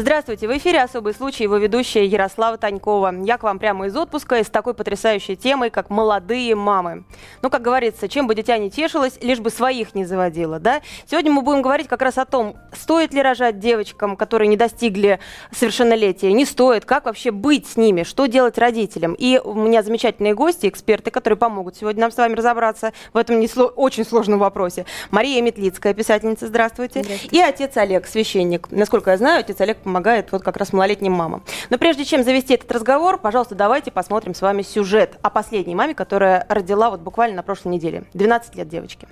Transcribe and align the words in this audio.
Здравствуйте, 0.00 0.46
в 0.46 0.56
эфире 0.56 0.82
«Особый 0.82 1.12
случай», 1.12 1.42
его 1.42 1.56
ведущая 1.56 2.06
Ярослава 2.06 2.56
Танькова. 2.56 3.12
Я 3.24 3.36
к 3.36 3.42
вам 3.42 3.58
прямо 3.58 3.88
из 3.88 3.96
отпуска 3.96 4.38
и 4.38 4.44
с 4.44 4.48
такой 4.48 4.72
потрясающей 4.72 5.34
темой, 5.34 5.70
как 5.70 5.90
«Молодые 5.90 6.54
мамы». 6.54 7.02
Ну, 7.42 7.50
как 7.50 7.62
говорится, 7.62 8.08
чем 8.08 8.28
бы 8.28 8.36
дитя 8.36 8.58
не 8.58 8.70
тешилось, 8.70 9.18
лишь 9.20 9.40
бы 9.40 9.50
своих 9.50 9.96
не 9.96 10.04
заводила, 10.04 10.60
да? 10.60 10.82
Сегодня 11.10 11.32
мы 11.32 11.42
будем 11.42 11.62
говорить 11.62 11.88
как 11.88 12.00
раз 12.02 12.16
о 12.16 12.26
том, 12.26 12.56
стоит 12.72 13.12
ли 13.12 13.20
рожать 13.20 13.58
девочкам, 13.58 14.16
которые 14.16 14.46
не 14.46 14.56
достигли 14.56 15.18
совершеннолетия, 15.50 16.32
не 16.32 16.44
стоит, 16.44 16.84
как 16.84 17.06
вообще 17.06 17.32
быть 17.32 17.66
с 17.66 17.76
ними, 17.76 18.04
что 18.04 18.26
делать 18.26 18.56
родителям. 18.56 19.14
И 19.14 19.40
у 19.42 19.54
меня 19.54 19.82
замечательные 19.82 20.34
гости, 20.34 20.68
эксперты, 20.68 21.10
которые 21.10 21.38
помогут 21.38 21.74
сегодня 21.74 22.02
нам 22.02 22.12
с 22.12 22.16
вами 22.16 22.34
разобраться 22.34 22.92
в 23.12 23.16
этом 23.16 23.40
несло... 23.40 23.64
очень 23.64 24.04
сложном 24.04 24.38
вопросе. 24.38 24.86
Мария 25.10 25.42
Метлицкая, 25.42 25.92
писательница, 25.92 26.46
здравствуйте. 26.46 27.02
здравствуйте. 27.02 27.36
И 27.36 27.40
отец 27.40 27.76
Олег, 27.76 28.06
священник. 28.06 28.70
Насколько 28.70 29.10
я 29.10 29.16
знаю, 29.16 29.40
отец 29.40 29.60
Олег 29.60 29.87
помогает 29.88 30.32
вот 30.32 30.42
как 30.42 30.58
раз 30.58 30.74
малолетним 30.74 31.12
мамам. 31.12 31.42
Но 31.70 31.78
прежде 31.78 32.04
чем 32.04 32.22
завести 32.22 32.54
этот 32.54 32.70
разговор, 32.70 33.18
пожалуйста, 33.18 33.54
давайте 33.54 33.90
посмотрим 33.90 34.34
с 34.34 34.42
вами 34.42 34.60
сюжет 34.60 35.18
о 35.22 35.30
последней 35.30 35.74
маме, 35.74 35.94
которая 35.94 36.44
родила 36.50 36.90
вот 36.90 37.00
буквально 37.00 37.36
на 37.36 37.42
прошлой 37.42 37.72
неделе. 37.72 38.04
12 38.12 38.54
лет 38.56 38.68
девочки. 38.68 39.08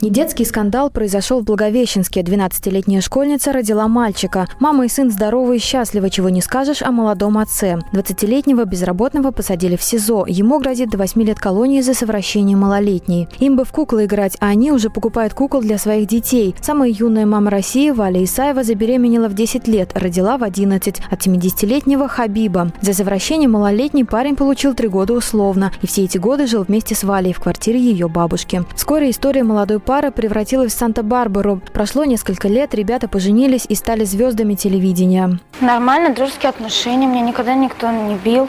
Недетский 0.00 0.44
скандал 0.44 0.90
произошел 0.90 1.40
в 1.40 1.44
Благовещенске. 1.44 2.22
12-летняя 2.22 3.00
школьница 3.00 3.52
родила 3.52 3.86
мальчика. 3.86 4.48
Мама 4.58 4.86
и 4.86 4.88
сын 4.88 5.08
здоровы 5.08 5.56
и 5.56 5.60
счастливы, 5.60 6.10
чего 6.10 6.28
не 6.28 6.42
скажешь 6.42 6.82
о 6.82 6.90
молодом 6.90 7.38
отце. 7.38 7.78
20-летнего 7.92 8.64
безработного 8.64 9.30
посадили 9.30 9.76
в 9.76 9.82
СИЗО. 9.84 10.26
Ему 10.26 10.58
грозит 10.58 10.90
до 10.90 10.98
8 10.98 11.22
лет 11.22 11.38
колонии 11.38 11.80
за 11.80 11.94
совращение 11.94 12.56
малолетней. 12.56 13.28
Им 13.38 13.56
бы 13.56 13.64
в 13.64 13.70
куклы 13.70 14.06
играть, 14.06 14.36
а 14.40 14.48
они 14.48 14.72
уже 14.72 14.90
покупают 14.90 15.32
кукол 15.32 15.60
для 15.60 15.78
своих 15.78 16.08
детей. 16.08 16.56
Самая 16.60 16.90
юная 16.90 17.24
мама 17.24 17.52
России 17.52 17.90
Валя 17.90 18.22
Исаева 18.24 18.64
забеременела 18.64 19.28
в 19.28 19.34
10 19.34 19.68
лет, 19.68 19.92
родила 19.94 20.38
в 20.38 20.42
11 20.42 21.02
от 21.08 21.26
70-летнего 21.26 22.08
Хабиба. 22.08 22.72
За 22.82 22.94
совращение 22.94 23.48
малолетний 23.48 24.04
парень 24.04 24.34
получил 24.34 24.74
3 24.74 24.88
года 24.88 25.12
условно. 25.12 25.70
И 25.82 25.86
все 25.86 26.02
эти 26.02 26.18
годы 26.18 26.48
жил 26.48 26.64
вместе 26.64 26.96
с 26.96 27.04
Валей 27.04 27.32
в 27.32 27.38
квартире 27.38 27.80
ее 27.80 28.08
бабушки. 28.08 28.64
Вскоре 28.74 29.10
история 29.10 29.44
молодой 29.44 29.78
пара 29.84 30.10
превратилась 30.10 30.74
в 30.74 30.78
Санта-Барбару. 30.78 31.60
Прошло 31.72 32.04
несколько 32.04 32.48
лет, 32.48 32.74
ребята 32.74 33.08
поженились 33.08 33.66
и 33.68 33.74
стали 33.74 34.04
звездами 34.04 34.54
телевидения. 34.54 35.38
Нормально, 35.60 36.14
дружеские 36.14 36.50
отношения. 36.50 37.06
Меня 37.06 37.20
никогда 37.20 37.54
никто 37.54 37.90
не 37.90 38.16
бил 38.16 38.48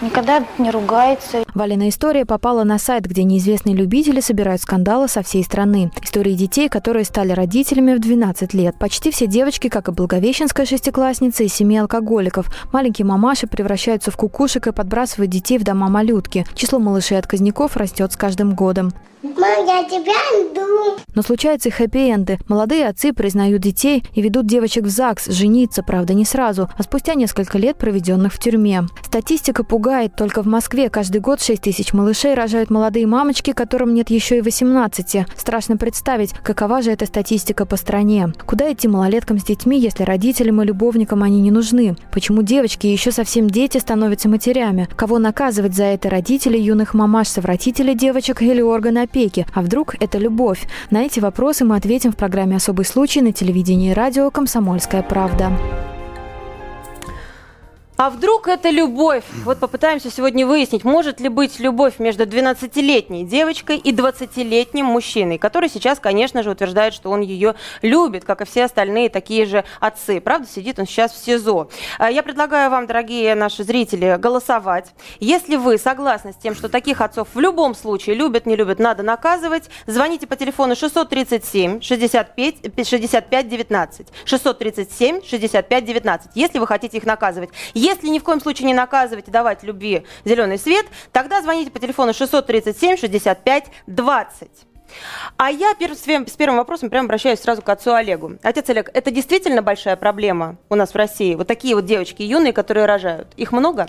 никогда 0.00 0.44
не 0.58 0.70
ругается. 0.70 1.44
Валина 1.54 1.88
история 1.88 2.24
попала 2.24 2.64
на 2.64 2.78
сайт, 2.78 3.06
где 3.06 3.22
неизвестные 3.22 3.74
любители 3.74 4.20
собирают 4.20 4.60
скандалы 4.60 5.08
со 5.08 5.22
всей 5.22 5.42
страны. 5.44 5.90
Истории 6.02 6.32
детей, 6.32 6.68
которые 6.68 7.04
стали 7.04 7.32
родителями 7.32 7.94
в 7.94 8.00
12 8.00 8.54
лет. 8.54 8.76
Почти 8.78 9.10
все 9.10 9.26
девочки, 9.26 9.68
как 9.68 9.88
и 9.88 9.92
благовещенская 9.92 10.66
шестиклассница, 10.66 11.44
из 11.44 11.54
семьи 11.54 11.78
алкоголиков. 11.78 12.50
Маленькие 12.72 13.06
мамаши 13.06 13.46
превращаются 13.46 14.10
в 14.10 14.16
кукушек 14.16 14.66
и 14.66 14.72
подбрасывают 14.72 15.30
детей 15.30 15.58
в 15.58 15.64
дома 15.64 15.88
малютки. 15.88 16.44
Число 16.54 16.78
малышей-отказников 16.78 17.76
растет 17.76 18.12
с 18.12 18.16
каждым 18.16 18.54
годом. 18.54 18.92
Я 19.34 19.84
тебя 19.84 20.14
жду. 20.32 21.00
Но 21.14 21.22
случаются 21.22 21.70
и 21.70 21.72
хэппи-энды. 21.72 22.38
Молодые 22.46 22.86
отцы 22.86 23.12
признают 23.12 23.62
детей 23.62 24.04
и 24.14 24.22
ведут 24.22 24.46
девочек 24.46 24.84
в 24.84 24.88
ЗАГС, 24.88 25.26
жениться, 25.26 25.82
правда, 25.82 26.14
не 26.14 26.24
сразу, 26.24 26.68
а 26.76 26.82
спустя 26.82 27.14
несколько 27.14 27.58
лет, 27.58 27.76
проведенных 27.76 28.32
в 28.32 28.38
тюрьме. 28.38 28.84
Статистика 29.02 29.64
пугает. 29.64 30.14
Только 30.14 30.42
в 30.42 30.46
Москве 30.46 30.90
каждый 30.90 31.20
год 31.20 31.42
6 31.42 31.60
тысяч 31.60 31.92
малышей 31.92 32.34
рожают 32.34 32.70
молодые 32.70 33.06
мамочки, 33.06 33.52
которым 33.52 33.94
нет 33.94 34.10
еще 34.10 34.38
и 34.38 34.42
18. 34.42 35.26
Страшно 35.36 35.76
представить, 35.76 36.32
какова 36.44 36.82
же 36.82 36.92
эта 36.92 37.06
статистика 37.06 37.66
по 37.66 37.76
стране. 37.76 38.28
Куда 38.46 38.72
идти 38.72 38.86
малолеткам 38.86 39.38
с 39.38 39.44
детьми, 39.44 39.80
если 39.80 40.04
родителям 40.04 40.62
и 40.62 40.66
любовникам 40.66 41.22
они 41.22 41.40
не 41.40 41.50
нужны? 41.50 41.96
Почему 42.12 42.42
девочки 42.42 42.86
еще 42.86 43.10
совсем 43.10 43.50
дети 43.50 43.78
становятся 43.78 44.28
матерями? 44.28 44.88
Кого 44.96 45.18
наказывать 45.18 45.74
за 45.74 45.84
это 45.84 46.10
родители 46.10 46.58
юных 46.58 46.94
мамаш, 46.94 47.28
совратители 47.28 47.94
девочек 47.94 48.42
или 48.42 48.60
органы 48.60 49.00
опеки? 49.00 49.15
А 49.54 49.62
вдруг 49.62 49.94
это 49.98 50.18
любовь? 50.18 50.66
На 50.90 51.04
эти 51.04 51.20
вопросы 51.20 51.64
мы 51.64 51.76
ответим 51.76 52.12
в 52.12 52.16
программе 52.16 52.56
«Особый 52.56 52.84
случай» 52.84 53.22
на 53.22 53.32
телевидении 53.32 53.90
и 53.92 53.94
радио 53.94 54.30
«Комсомольская 54.30 55.02
правда». 55.02 55.50
А 57.96 58.10
вдруг 58.10 58.46
это 58.46 58.68
любовь? 58.68 59.24
Вот 59.44 59.58
попытаемся 59.58 60.10
сегодня 60.10 60.46
выяснить, 60.46 60.84
может 60.84 61.18
ли 61.18 61.30
быть 61.30 61.58
любовь 61.58 61.98
между 61.98 62.24
12-летней 62.24 63.24
девочкой 63.24 63.78
и 63.78 63.90
20-летним 63.90 64.84
мужчиной, 64.84 65.38
который 65.38 65.70
сейчас, 65.70 65.98
конечно 65.98 66.42
же, 66.42 66.50
утверждает, 66.50 66.92
что 66.92 67.10
он 67.10 67.22
ее 67.22 67.54
любит, 67.80 68.26
как 68.26 68.42
и 68.42 68.44
все 68.44 68.64
остальные 68.64 69.08
такие 69.08 69.46
же 69.46 69.64
отцы. 69.80 70.20
Правда, 70.20 70.46
сидит 70.46 70.78
он 70.78 70.86
сейчас 70.86 71.12
в 71.12 71.24
СИЗО. 71.24 71.70
А, 71.98 72.10
я 72.10 72.22
предлагаю 72.22 72.70
вам, 72.70 72.86
дорогие 72.86 73.34
наши 73.34 73.64
зрители, 73.64 74.16
голосовать. 74.18 74.92
Если 75.18 75.56
вы 75.56 75.78
согласны 75.78 76.34
с 76.34 76.36
тем, 76.36 76.54
что 76.54 76.68
таких 76.68 77.00
отцов 77.00 77.28
в 77.32 77.40
любом 77.40 77.74
случае 77.74 78.16
любят, 78.16 78.44
не 78.44 78.56
любят, 78.56 78.78
надо 78.78 79.04
наказывать, 79.04 79.70
звоните 79.86 80.26
по 80.26 80.36
телефону 80.36 80.76
637 80.76 81.80
65, 81.80 82.86
65 82.86 83.48
19. 83.48 84.06
637 84.26 85.22
65 85.24 85.84
19, 85.86 86.30
если 86.34 86.58
вы 86.58 86.66
хотите 86.66 86.98
их 86.98 87.06
наказывать. 87.06 87.48
Если 87.86 88.08
ни 88.08 88.18
в 88.18 88.24
коем 88.24 88.40
случае 88.40 88.66
не 88.66 88.74
наказывать 88.74 89.28
и 89.28 89.30
давать 89.30 89.62
любви 89.62 90.02
зеленый 90.24 90.58
свет, 90.58 90.86
тогда 91.12 91.40
звоните 91.40 91.70
по 91.70 91.78
телефону 91.78 92.12
637 92.12 92.96
65 92.96 93.64
20. 93.86 94.48
А 95.36 95.50
я 95.52 95.70
с 95.70 96.36
первым 96.36 96.56
вопросом 96.56 96.90
прямо 96.90 97.04
обращаюсь 97.04 97.38
сразу 97.38 97.62
к 97.62 97.68
отцу 97.68 97.94
Олегу. 97.94 98.38
Отец 98.42 98.68
Олег, 98.70 98.90
это 98.92 99.12
действительно 99.12 99.62
большая 99.62 99.94
проблема 99.94 100.56
у 100.68 100.74
нас 100.74 100.94
в 100.94 100.96
России? 100.96 101.36
Вот 101.36 101.46
такие 101.46 101.76
вот 101.76 101.84
девочки 101.84 102.22
юные, 102.22 102.52
которые 102.52 102.86
рожают. 102.86 103.28
Их 103.36 103.52
много? 103.52 103.86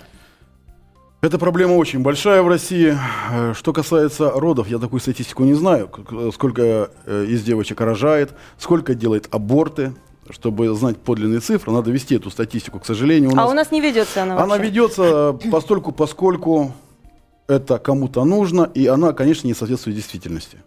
Эта 1.22 1.40
проблема 1.40 1.74
очень 1.74 2.04
большая 2.04 2.44
в 2.44 2.48
России. 2.48 2.96
Э, 3.32 3.54
что 3.56 3.74
касается 3.74 4.30
родов, 4.30 4.68
я 4.68 4.78
такую 4.78 5.00
статистику 5.00 5.44
не 5.44 5.56
знаю, 5.56 5.90
сколько 6.32 6.92
э, 7.08 7.26
из 7.28 7.42
девочек 7.42 7.82
рожает, 7.82 8.36
сколько 8.60 8.94
делает 8.94 9.28
аборты 9.32 9.94
чтобы 10.32 10.74
знать 10.76 10.98
подлинные 10.98 11.40
цифры, 11.40 11.72
надо 11.72 11.92
вести 11.92 12.16
эту 12.16 12.30
статистику. 12.30 12.80
К 12.80 12.86
сожалению, 12.86 13.32
у 13.32 13.36
нас... 13.36 13.48
А 13.48 13.52
у 13.52 13.54
нас 13.54 13.72
не 13.72 13.82
ведется 13.82 14.24
она 14.24 14.36
вообще? 14.36 14.54
Она 14.54 14.64
ведется 14.64 15.40
постольку, 15.52 15.92
поскольку 15.92 16.74
это 17.48 17.80
кому-то 17.80 18.24
нужно, 18.26 18.70
и 18.74 18.88
она, 18.88 19.14
конечно, 19.14 19.48
не 19.48 19.54
соответствует 19.54 19.96
действительности. 19.96 20.58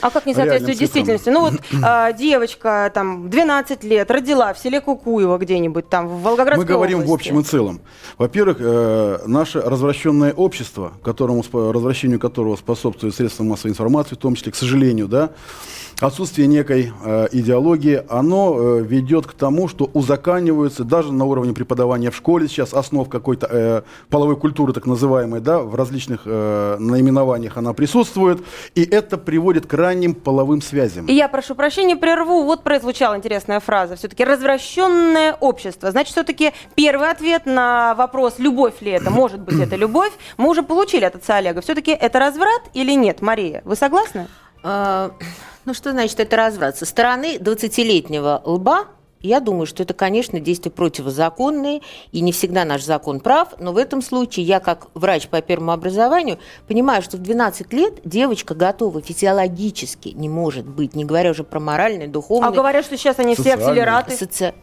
А 0.00 0.10
как 0.10 0.26
не 0.26 0.34
соответствует 0.34 0.78
действительности? 0.78 1.28
Ну 1.28 1.40
вот 1.40 1.54
а, 1.82 2.12
девочка 2.12 2.90
там 2.94 3.28
12 3.30 3.84
лет 3.84 4.10
родила 4.10 4.52
в 4.52 4.58
селе 4.58 4.80
Кукуево 4.80 5.38
где-нибудь 5.38 5.88
там 5.88 6.08
в 6.08 6.22
Волгоградской 6.22 6.66
Мы 6.66 6.72
говорим 6.72 6.98
области. 6.98 7.10
в 7.10 7.14
общем 7.14 7.40
и 7.40 7.42
целом. 7.42 7.80
Во-первых, 8.16 8.58
э, 8.60 9.18
наше 9.26 9.60
развращенное 9.60 10.32
общество, 10.32 10.92
которому, 11.02 11.42
развращению 11.52 12.20
которого 12.20 12.56
способствуют 12.56 13.14
средства 13.14 13.44
массовой 13.44 13.70
информации, 13.70 14.14
в 14.14 14.18
том 14.18 14.34
числе, 14.34 14.52
к 14.52 14.56
сожалению, 14.56 15.08
да, 15.08 15.30
отсутствие 16.00 16.46
некой 16.46 16.92
э, 17.04 17.28
идеологии, 17.32 18.02
оно 18.08 18.56
э, 18.56 18.82
ведет 18.82 19.26
к 19.26 19.32
тому, 19.32 19.68
что 19.68 19.90
узаканиваются 19.92 20.84
даже 20.84 21.12
на 21.12 21.24
уровне 21.24 21.52
преподавания 21.52 22.10
в 22.10 22.16
школе 22.16 22.48
сейчас 22.48 22.72
основ 22.72 23.08
какой-то 23.08 23.48
э, 23.50 23.82
половой 24.08 24.36
культуры, 24.36 24.72
так 24.72 24.86
называемой, 24.86 25.40
да, 25.40 25.60
в 25.60 25.74
различных 25.74 26.22
э, 26.24 26.76
наименованиях 26.78 27.56
она 27.56 27.72
присутствует, 27.72 28.40
и 28.74 28.82
это 28.82 29.18
приводит 29.18 29.66
к 29.66 29.74
ранним 29.74 30.14
половым 30.14 30.62
связям. 30.62 31.06
И 31.06 31.12
я 31.12 31.28
прошу 31.28 31.54
прощения, 31.54 31.96
прерву, 31.96 32.44
вот 32.44 32.62
прозвучала 32.62 33.16
интересная 33.16 33.60
фраза, 33.60 33.96
все-таки 33.96 34.24
развращенное 34.24 35.34
общество. 35.34 35.90
Значит, 35.90 36.12
все-таки 36.12 36.52
первый 36.76 37.10
ответ 37.10 37.46
на 37.46 37.94
вопрос, 37.96 38.34
любовь 38.38 38.80
ли 38.82 38.92
это, 38.92 39.10
может 39.10 39.40
быть 39.40 39.58
это 39.58 39.74
любовь, 39.74 40.12
мы 40.36 40.48
уже 40.48 40.62
получили 40.62 41.04
от 41.04 41.16
отца 41.16 41.36
Олега. 41.36 41.60
Все-таки 41.60 41.90
это 41.90 42.18
разврат 42.18 42.62
или 42.74 42.92
нет, 42.92 43.20
Мария? 43.20 43.62
Вы 43.64 43.74
согласны? 43.74 44.28
Ну, 45.68 45.74
что 45.74 45.90
значит 45.90 46.18
это 46.18 46.34
разврат? 46.34 46.78
Со 46.78 46.86
стороны 46.86 47.36
20-летнего 47.36 48.40
лба 48.42 48.86
я 49.20 49.38
думаю, 49.38 49.66
что 49.66 49.82
это, 49.82 49.92
конечно, 49.92 50.40
действия 50.40 50.70
противозаконные, 50.70 51.82
и 52.10 52.22
не 52.22 52.32
всегда 52.32 52.64
наш 52.64 52.82
закон 52.82 53.20
прав, 53.20 53.48
но 53.58 53.74
в 53.74 53.76
этом 53.76 54.00
случае 54.00 54.46
я, 54.46 54.60
как 54.60 54.86
врач 54.94 55.28
по 55.28 55.42
первому 55.42 55.72
образованию, 55.72 56.38
понимаю, 56.68 57.02
что 57.02 57.18
в 57.18 57.20
12 57.20 57.70
лет 57.74 58.00
девочка 58.02 58.54
готова 58.54 59.02
физиологически, 59.02 60.08
не 60.08 60.30
может 60.30 60.66
быть, 60.66 60.94
не 60.94 61.04
говоря 61.04 61.32
уже 61.32 61.44
про 61.44 61.60
моральное, 61.60 62.08
духовное. 62.08 62.48
А 62.48 62.52
говорят, 62.52 62.86
что 62.86 62.96
сейчас 62.96 63.18
они 63.18 63.34
все 63.34 63.52
акселераты. 63.52 64.16
Соци... 64.16 64.54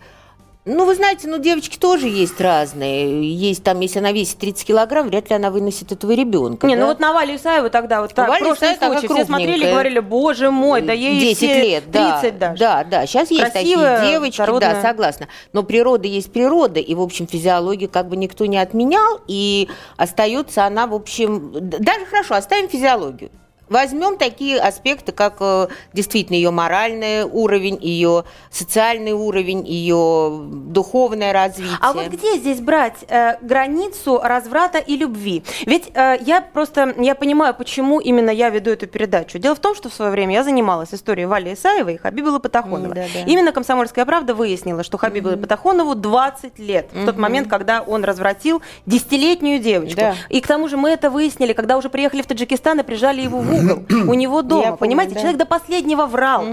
Ну, 0.68 0.86
вы 0.86 0.96
знаете, 0.96 1.28
ну, 1.28 1.38
девочки 1.38 1.78
тоже 1.78 2.08
есть 2.08 2.42
разные. 2.42 3.32
Есть 3.32 3.64
там, 3.64 3.80
если 3.82 4.00
она 4.00 4.12
весит 4.12 4.40
30 4.40 4.66
килограмм, 4.66 5.10
вряд 5.10 5.30
ли 5.30 5.36
она 5.36 5.52
выносит 5.52 5.92
этого 5.92 6.12
ребенка. 6.14 6.66
Не, 6.66 6.76
да? 6.76 6.82
ну 6.82 6.88
вот 6.88 7.00
на 7.00 7.14
Валю 7.14 7.36
Исаеву 7.36 7.70
тогда 7.70 8.02
вот 8.02 8.16
так, 8.16 8.28
Валя 8.28 8.40
прошлый 8.40 8.74
Исаева 8.74 8.80
такая 8.80 9.00
случай, 9.00 9.14
все 9.14 9.26
смотрели 9.26 9.64
и 9.68 9.70
говорили, 9.70 10.00
боже 10.00 10.50
мой, 10.50 10.82
да 10.82 10.92
ей 10.92 11.20
10 11.20 11.38
все 11.38 11.62
лет, 11.62 11.84
да. 11.92 12.20
30 12.20 12.40
даже. 12.40 12.60
Да, 12.60 12.84
да, 12.84 13.06
сейчас 13.06 13.30
есть 13.30 13.52
Красивая, 13.52 13.98
такие 13.98 14.12
девочки, 14.12 14.38
дородная. 14.40 14.74
да, 14.74 14.82
согласна. 14.82 15.28
Но 15.54 15.62
природа 15.62 16.08
есть 16.08 16.34
природа, 16.34 16.80
и, 16.80 16.96
в 16.96 17.02
общем, 17.02 17.28
физиологию 17.28 17.88
как 17.88 18.10
бы 18.10 18.18
никто 18.18 18.48
не 18.48 18.58
отменял, 18.58 19.22
и 19.28 19.70
остается 19.98 20.66
она, 20.66 20.88
в 20.88 20.96
общем, 20.96 21.52
даже 21.54 22.06
хорошо, 22.08 22.34
оставим 22.34 22.70
физиологию. 22.70 23.30
Возьмем 23.70 24.18
такие 24.18 24.60
аспекты, 24.60 25.12
как 25.12 25.38
э, 25.40 25.68
действительно 25.94 26.36
ее 26.36 26.52
моральный 26.52 27.24
уровень, 27.24 27.78
ее 27.82 28.24
социальный 28.52 29.14
уровень, 29.14 29.66
ее 29.68 30.40
духовное 30.52 31.34
развитие. 31.34 31.78
А 31.82 31.94
вот 31.94 32.08
где 32.08 32.38
здесь 32.38 32.60
брать 32.60 32.98
э, 33.08 33.38
границу 33.42 34.20
разврата 34.24 34.78
и 34.78 34.96
любви? 34.96 35.44
Ведь 35.66 35.90
э, 35.94 36.18
я 36.22 36.42
просто, 36.42 36.94
я 36.98 37.16
понимаю, 37.16 37.54
почему 37.56 38.00
именно 38.00 38.30
я 38.30 38.50
веду 38.50 38.72
эту 38.72 38.88
передачу. 38.88 39.40
Дело 39.40 39.56
в 39.56 39.60
том, 39.60 39.76
что 39.76 39.90
в 39.90 39.94
свое 39.94 40.12
время 40.12 40.36
я 40.36 40.44
занималась 40.44 40.94
историей 40.94 41.26
Вали 41.26 41.54
Исаевой 41.54 41.96
и 41.96 41.98
Хабибула 41.98 42.40
Патахонова. 42.40 42.90
М, 42.90 42.94
да-да. 42.94 43.20
Именно 43.26 43.52
«Комсомольская 43.52 44.06
правда» 44.06 44.36
выяснила, 44.36 44.84
что 44.84 44.98
Хабибулу 44.98 45.38
Патахонову 45.38 45.96
20 45.96 46.60
лет, 46.60 46.90
в 46.94 47.06
тот 47.06 47.18
момент, 47.18 47.48
когда 47.48 47.82
он 47.82 48.04
развратил 48.04 48.62
десятилетнюю 48.86 49.60
девочку. 49.60 50.00
Да. 50.00 50.16
И 50.30 50.42
к 50.42 50.48
тому 50.48 50.68
же 50.68 50.78
мы 50.78 50.90
это 50.92 51.10
выяснили, 51.10 51.54
когда 51.54 51.78
уже 51.78 51.90
приехали 51.90 52.22
в 52.22 52.28
Таджикистан 52.28 52.80
и 52.80 52.84
прижали 52.84 53.22
его 53.22 53.40
в 53.40 53.55
угол 53.56 53.84
у 54.10 54.14
него 54.14 54.42
дома. 54.42 54.62
Я 54.62 54.68
помню, 54.70 54.78
Понимаете, 54.80 55.14
да. 55.16 55.20
человек 55.22 55.40
до 55.40 55.46
последнего 55.46 56.06
врал, 56.06 56.46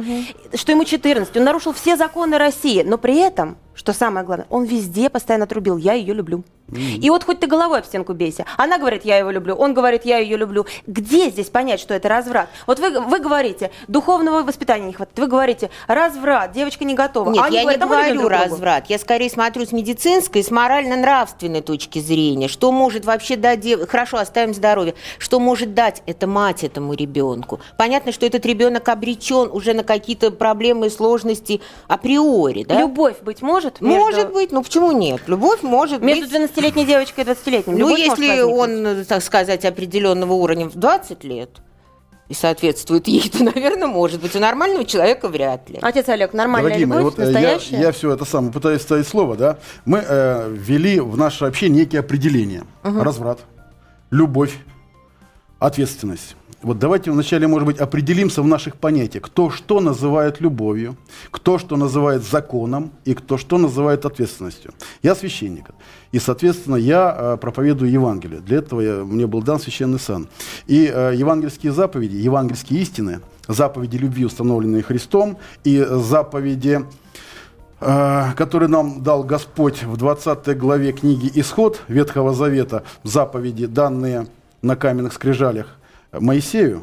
что 0.54 0.72
ему 0.72 0.84
14, 0.84 1.36
он 1.36 1.44
нарушил 1.44 1.72
все 1.72 1.96
законы 1.96 2.38
России, 2.38 2.82
но 2.82 2.98
при 2.98 3.16
этом, 3.18 3.56
что 3.74 3.92
самое 3.92 4.24
главное, 4.24 4.46
он 4.50 4.64
везде 4.64 5.08
постоянно 5.10 5.46
трубил, 5.46 5.76
я 5.76 5.94
ее 5.94 6.14
люблю. 6.14 6.44
И 6.72 7.10
вот 7.10 7.24
хоть 7.24 7.40
ты 7.40 7.46
головой 7.46 7.80
об 7.80 7.84
стенку 7.84 8.14
бейся. 8.14 8.44
Она 8.56 8.78
говорит, 8.78 9.04
я 9.04 9.18
его 9.18 9.30
люблю, 9.30 9.54
он 9.54 9.74
говорит, 9.74 10.04
я 10.04 10.18
ее 10.18 10.36
люблю. 10.36 10.66
Где 10.86 11.30
здесь 11.30 11.48
понять, 11.50 11.80
что 11.80 11.94
это 11.94 12.08
разврат? 12.08 12.48
Вот 12.66 12.78
вы, 12.80 12.98
вы 13.00 13.18
говорите, 13.18 13.70
духовного 13.88 14.42
воспитания 14.42 14.86
не 14.86 14.92
хватает. 14.92 15.18
Вы 15.18 15.26
говорите, 15.26 15.70
разврат, 15.86 16.52
девочка 16.52 16.84
не 16.84 16.94
готова. 16.94 17.30
Нет, 17.30 17.42
А 17.44 17.48
я 17.50 17.62
говорят, 17.62 17.80
не 17.80 17.84
«А 17.84 17.86
мы 17.86 17.94
любим 17.96 18.06
говорю 18.06 18.20
друг 18.20 18.30
друга». 18.30 18.44
разврат. 18.52 18.86
Я 18.90 18.98
скорее 18.98 19.28
смотрю 19.30 19.66
с 19.66 19.72
медицинской, 19.72 20.42
с 20.42 20.50
морально-нравственной 20.50 21.60
точки 21.62 21.98
зрения. 21.98 22.48
Что 22.48 22.72
может 22.72 23.04
вообще 23.04 23.36
дать 23.36 23.60
дев... 23.60 23.88
Хорошо, 23.88 24.18
оставим 24.18 24.54
здоровье. 24.54 24.94
Что 25.18 25.40
может 25.40 25.74
дать 25.74 26.02
эта 26.06 26.26
мать 26.26 26.64
этому 26.64 26.94
ребенку? 26.94 27.60
Понятно, 27.76 28.12
что 28.12 28.26
этот 28.26 28.44
ребенок 28.46 28.88
обречен 28.88 29.50
уже 29.52 29.74
на 29.74 29.84
какие-то 29.84 30.30
проблемы 30.30 30.86
и 30.86 30.90
сложности 30.90 31.60
априори, 31.88 32.64
да? 32.64 32.78
Любовь 32.80 33.16
быть 33.22 33.42
может? 33.42 33.80
между- 33.80 33.98
Может 34.00 34.32
быть, 34.32 34.52
ну 34.52 34.62
почему 34.62 34.92
нет? 34.92 35.22
Любовь 35.26 35.62
может 35.62 36.00
Между 36.02 36.22
быть. 36.24 36.32
12-летней 36.62 36.86
девочкой 36.86 37.24
и 37.24 37.26
20-летним. 37.26 37.78
Ну, 37.78 37.96
если 37.96 38.40
он, 38.40 38.86
э, 38.86 39.04
так 39.04 39.22
сказать, 39.22 39.64
определенного 39.64 40.32
уровня 40.32 40.66
в 40.66 40.74
20 40.74 41.24
лет 41.24 41.50
и 42.28 42.34
соответствует 42.34 43.08
ей, 43.08 43.28
то, 43.32 43.42
наверное, 43.42 43.88
может 43.88 44.20
быть. 44.20 44.34
У 44.36 44.38
нормального 44.38 44.84
человека 44.84 45.28
вряд 45.28 45.68
ли. 45.68 45.78
Отец 45.82 46.08
Олег, 46.08 46.32
нормальная 46.32 46.70
Дорогие 46.70 46.86
мои, 46.86 46.98
любовь, 46.98 47.14
вот 47.16 47.24
э, 47.24 47.26
я, 47.26 47.32
настоящая? 47.32 47.80
я 47.80 47.92
все 47.92 48.12
это 48.12 48.24
самое 48.24 48.52
пытаюсь 48.52 48.82
ставить 48.82 49.06
слово, 49.06 49.36
да. 49.36 49.58
Мы 49.84 50.02
э, 50.06 50.48
ввели 50.50 51.00
в 51.00 51.16
наше 51.16 51.44
общение 51.44 51.84
некие 51.84 52.00
определения. 52.00 52.64
Разврат, 52.82 53.40
любовь, 54.10 54.56
ответственность. 55.58 56.36
Вот 56.62 56.78
давайте 56.78 57.10
вначале, 57.10 57.48
может 57.48 57.66
быть, 57.66 57.78
определимся 57.78 58.40
в 58.40 58.46
наших 58.46 58.76
понятиях, 58.76 59.24
кто 59.24 59.50
что 59.50 59.80
называет 59.80 60.40
любовью, 60.40 60.96
кто 61.32 61.58
что 61.58 61.76
называет 61.76 62.22
законом 62.22 62.92
и 63.04 63.14
кто 63.14 63.36
что 63.36 63.58
называет 63.58 64.04
ответственностью. 64.04 64.72
Я 65.02 65.14
священник, 65.16 65.70
и, 66.12 66.20
соответственно, 66.20 66.76
я 66.76 67.16
э, 67.18 67.36
проповедую 67.40 67.90
Евангелие. 67.90 68.40
Для 68.40 68.58
этого 68.58 68.80
я- 68.80 69.04
мне 69.04 69.26
был 69.26 69.42
дан 69.42 69.58
священный 69.58 69.98
сан. 69.98 70.28
И 70.68 70.88
э, 70.92 71.14
евангельские 71.16 71.72
заповеди, 71.72 72.16
евангельские 72.16 72.80
истины, 72.80 73.20
заповеди 73.48 73.96
любви, 73.96 74.24
установленные 74.24 74.82
Христом, 74.84 75.38
и 75.64 75.84
заповеди 75.90 76.84
э, 77.80 78.26
который 78.36 78.68
нам 78.68 79.02
дал 79.02 79.24
Господь 79.24 79.82
в 79.82 79.96
20 79.96 80.56
главе 80.56 80.92
книги 80.92 81.28
«Исход» 81.34 81.80
Ветхого 81.88 82.32
Завета, 82.32 82.84
заповеди, 83.02 83.66
данные 83.66 84.28
на 84.62 84.76
каменных 84.76 85.12
скрижалях 85.12 85.76
Моисею, 86.12 86.82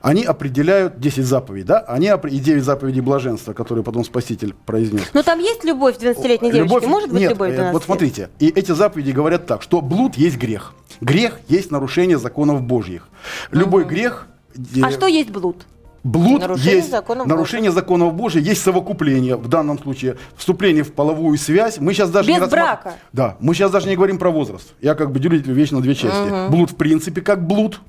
они 0.00 0.24
определяют 0.24 1.00
10 1.00 1.24
заповедей, 1.24 1.66
да? 1.66 1.80
Они, 1.80 2.06
и 2.06 2.38
9 2.38 2.62
заповедей 2.62 3.00
блаженства, 3.00 3.52
которые 3.52 3.82
потом 3.84 4.04
Спаситель 4.04 4.54
произнес. 4.64 5.02
Но 5.12 5.22
там 5.22 5.38
есть 5.40 5.64
любовь 5.64 5.96
12-летней 5.98 6.52
девочки? 6.52 6.74
Любовь- 6.74 6.86
Может 6.86 7.10
быть 7.10 7.20
нет, 7.20 7.30
любовь 7.32 7.50
э, 7.50 7.54
12 7.54 7.72
Вот 7.72 7.84
смотрите, 7.84 8.30
и 8.38 8.48
эти 8.48 8.72
заповеди 8.72 9.10
говорят 9.10 9.46
так, 9.46 9.62
что 9.62 9.80
блуд 9.80 10.14
есть 10.16 10.36
грех. 10.36 10.72
Грех 11.00 11.40
есть 11.48 11.70
нарушение 11.70 12.18
законов 12.18 12.62
Божьих. 12.62 13.08
Любой 13.50 13.84
грех... 13.84 14.28
э, 14.56 14.80
А 14.82 14.90
что 14.90 15.06
есть 15.06 15.30
блуд? 15.30 15.66
Блуд 16.04 16.40
Нарушение 16.40 16.76
есть 16.76 16.90
законов 16.92 17.26
нарушение 17.26 17.72
законов 17.72 18.14
Божьих, 18.14 18.44
есть 18.44 18.62
совокупление, 18.62 19.34
в 19.34 19.48
данном 19.48 19.76
случае 19.76 20.16
вступление 20.36 20.84
в 20.84 20.92
половую 20.92 21.36
связь. 21.36 21.78
Мы 21.78 21.92
сейчас 21.94 22.10
даже 22.10 22.28
Без 22.28 22.36
не 22.36 22.40
рассма- 22.42 22.50
брака. 22.50 22.94
Да, 23.12 23.36
мы 23.40 23.54
сейчас 23.54 23.72
даже 23.72 23.88
не 23.88 23.96
говорим 23.96 24.18
про 24.18 24.30
возраст. 24.30 24.72
Я 24.80 24.94
как 24.94 25.10
бы 25.10 25.18
делю 25.18 25.40
вещь 25.40 25.72
на 25.72 25.80
две 25.80 25.96
части. 25.96 26.48
Блуд 26.48 26.70
в 26.70 26.76
принципе 26.76 27.22
как 27.22 27.44
блуд. 27.44 27.80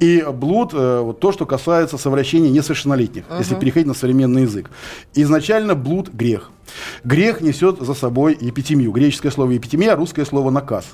И 0.00 0.24
блуд, 0.32 0.70
э, 0.72 1.00
вот 1.00 1.20
то, 1.20 1.32
что 1.32 1.44
касается 1.46 1.98
совращения 1.98 2.50
несовершеннолетних, 2.50 3.24
если 3.38 3.54
переходить 3.54 3.86
на 3.86 3.94
современный 3.94 4.42
язык. 4.42 4.70
Изначально 5.14 5.74
блуд– 5.74 6.08
грех. 6.12 6.50
Грех 7.02 7.40
несет 7.40 7.80
за 7.80 7.94
собой 7.94 8.38
епитемию. 8.40 8.92
Греческое 8.92 9.32
слово 9.32 9.50
епитемия, 9.52 9.96
русское 9.96 10.24
слово 10.24 10.50
наказ. 10.50 10.86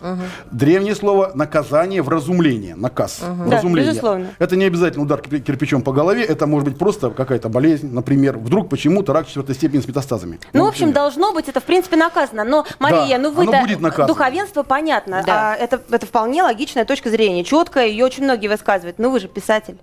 Древнее 0.51 0.95
слово 0.95 1.33
наказание, 1.35 2.03
вразумление, 2.03 2.75
наказ. 2.77 3.19
Да, 3.21 3.33
Вразумление. 3.35 3.91
безусловно. 3.93 4.27
Это 4.39 4.57
не 4.57 4.65
обязательно 4.65 5.05
удар 5.05 5.21
кирпи- 5.21 5.41
кирпичом 5.41 5.83
по 5.83 5.93
голове, 5.93 6.25
это 6.25 6.47
может 6.47 6.69
быть 6.69 6.79
просто 6.79 7.11
какая-то 7.11 7.49
болезнь, 7.51 7.93
например, 7.93 8.39
вдруг 8.39 8.71
почему-то 8.71 9.13
рак 9.13 9.27
четвертой 9.29 9.55
степени 9.55 9.81
с 9.81 9.87
метастазами. 9.89 10.41
Ну, 10.55 10.65
в 10.65 10.69
общем, 10.69 10.87
например. 10.89 10.95
должно 10.95 11.33
быть, 11.35 11.49
это 11.49 11.61
в 11.61 11.65
принципе 11.65 11.97
наказано. 11.97 12.45
Но, 12.45 12.65
Мария, 12.79 13.19
ну 13.19 13.29
оно 13.29 13.31
вы-то 13.33 13.61
будет 13.61 13.81
наказано. 13.81 14.09
духовенство 14.09 14.63
понятно. 14.63 15.23
Да. 15.27 15.53
А 15.53 15.55
это, 15.57 15.81
это 15.91 16.07
вполне 16.07 16.43
логичная 16.43 16.85
точка 16.87 17.11
зрения, 17.11 17.45
четкая, 17.45 17.87
ее 17.89 18.07
очень 18.07 18.25
многие 18.25 18.49
высказывают. 18.57 18.99
Ну 18.99 19.11
вы 19.11 19.21
же 19.21 19.29
писатель. 19.29 19.77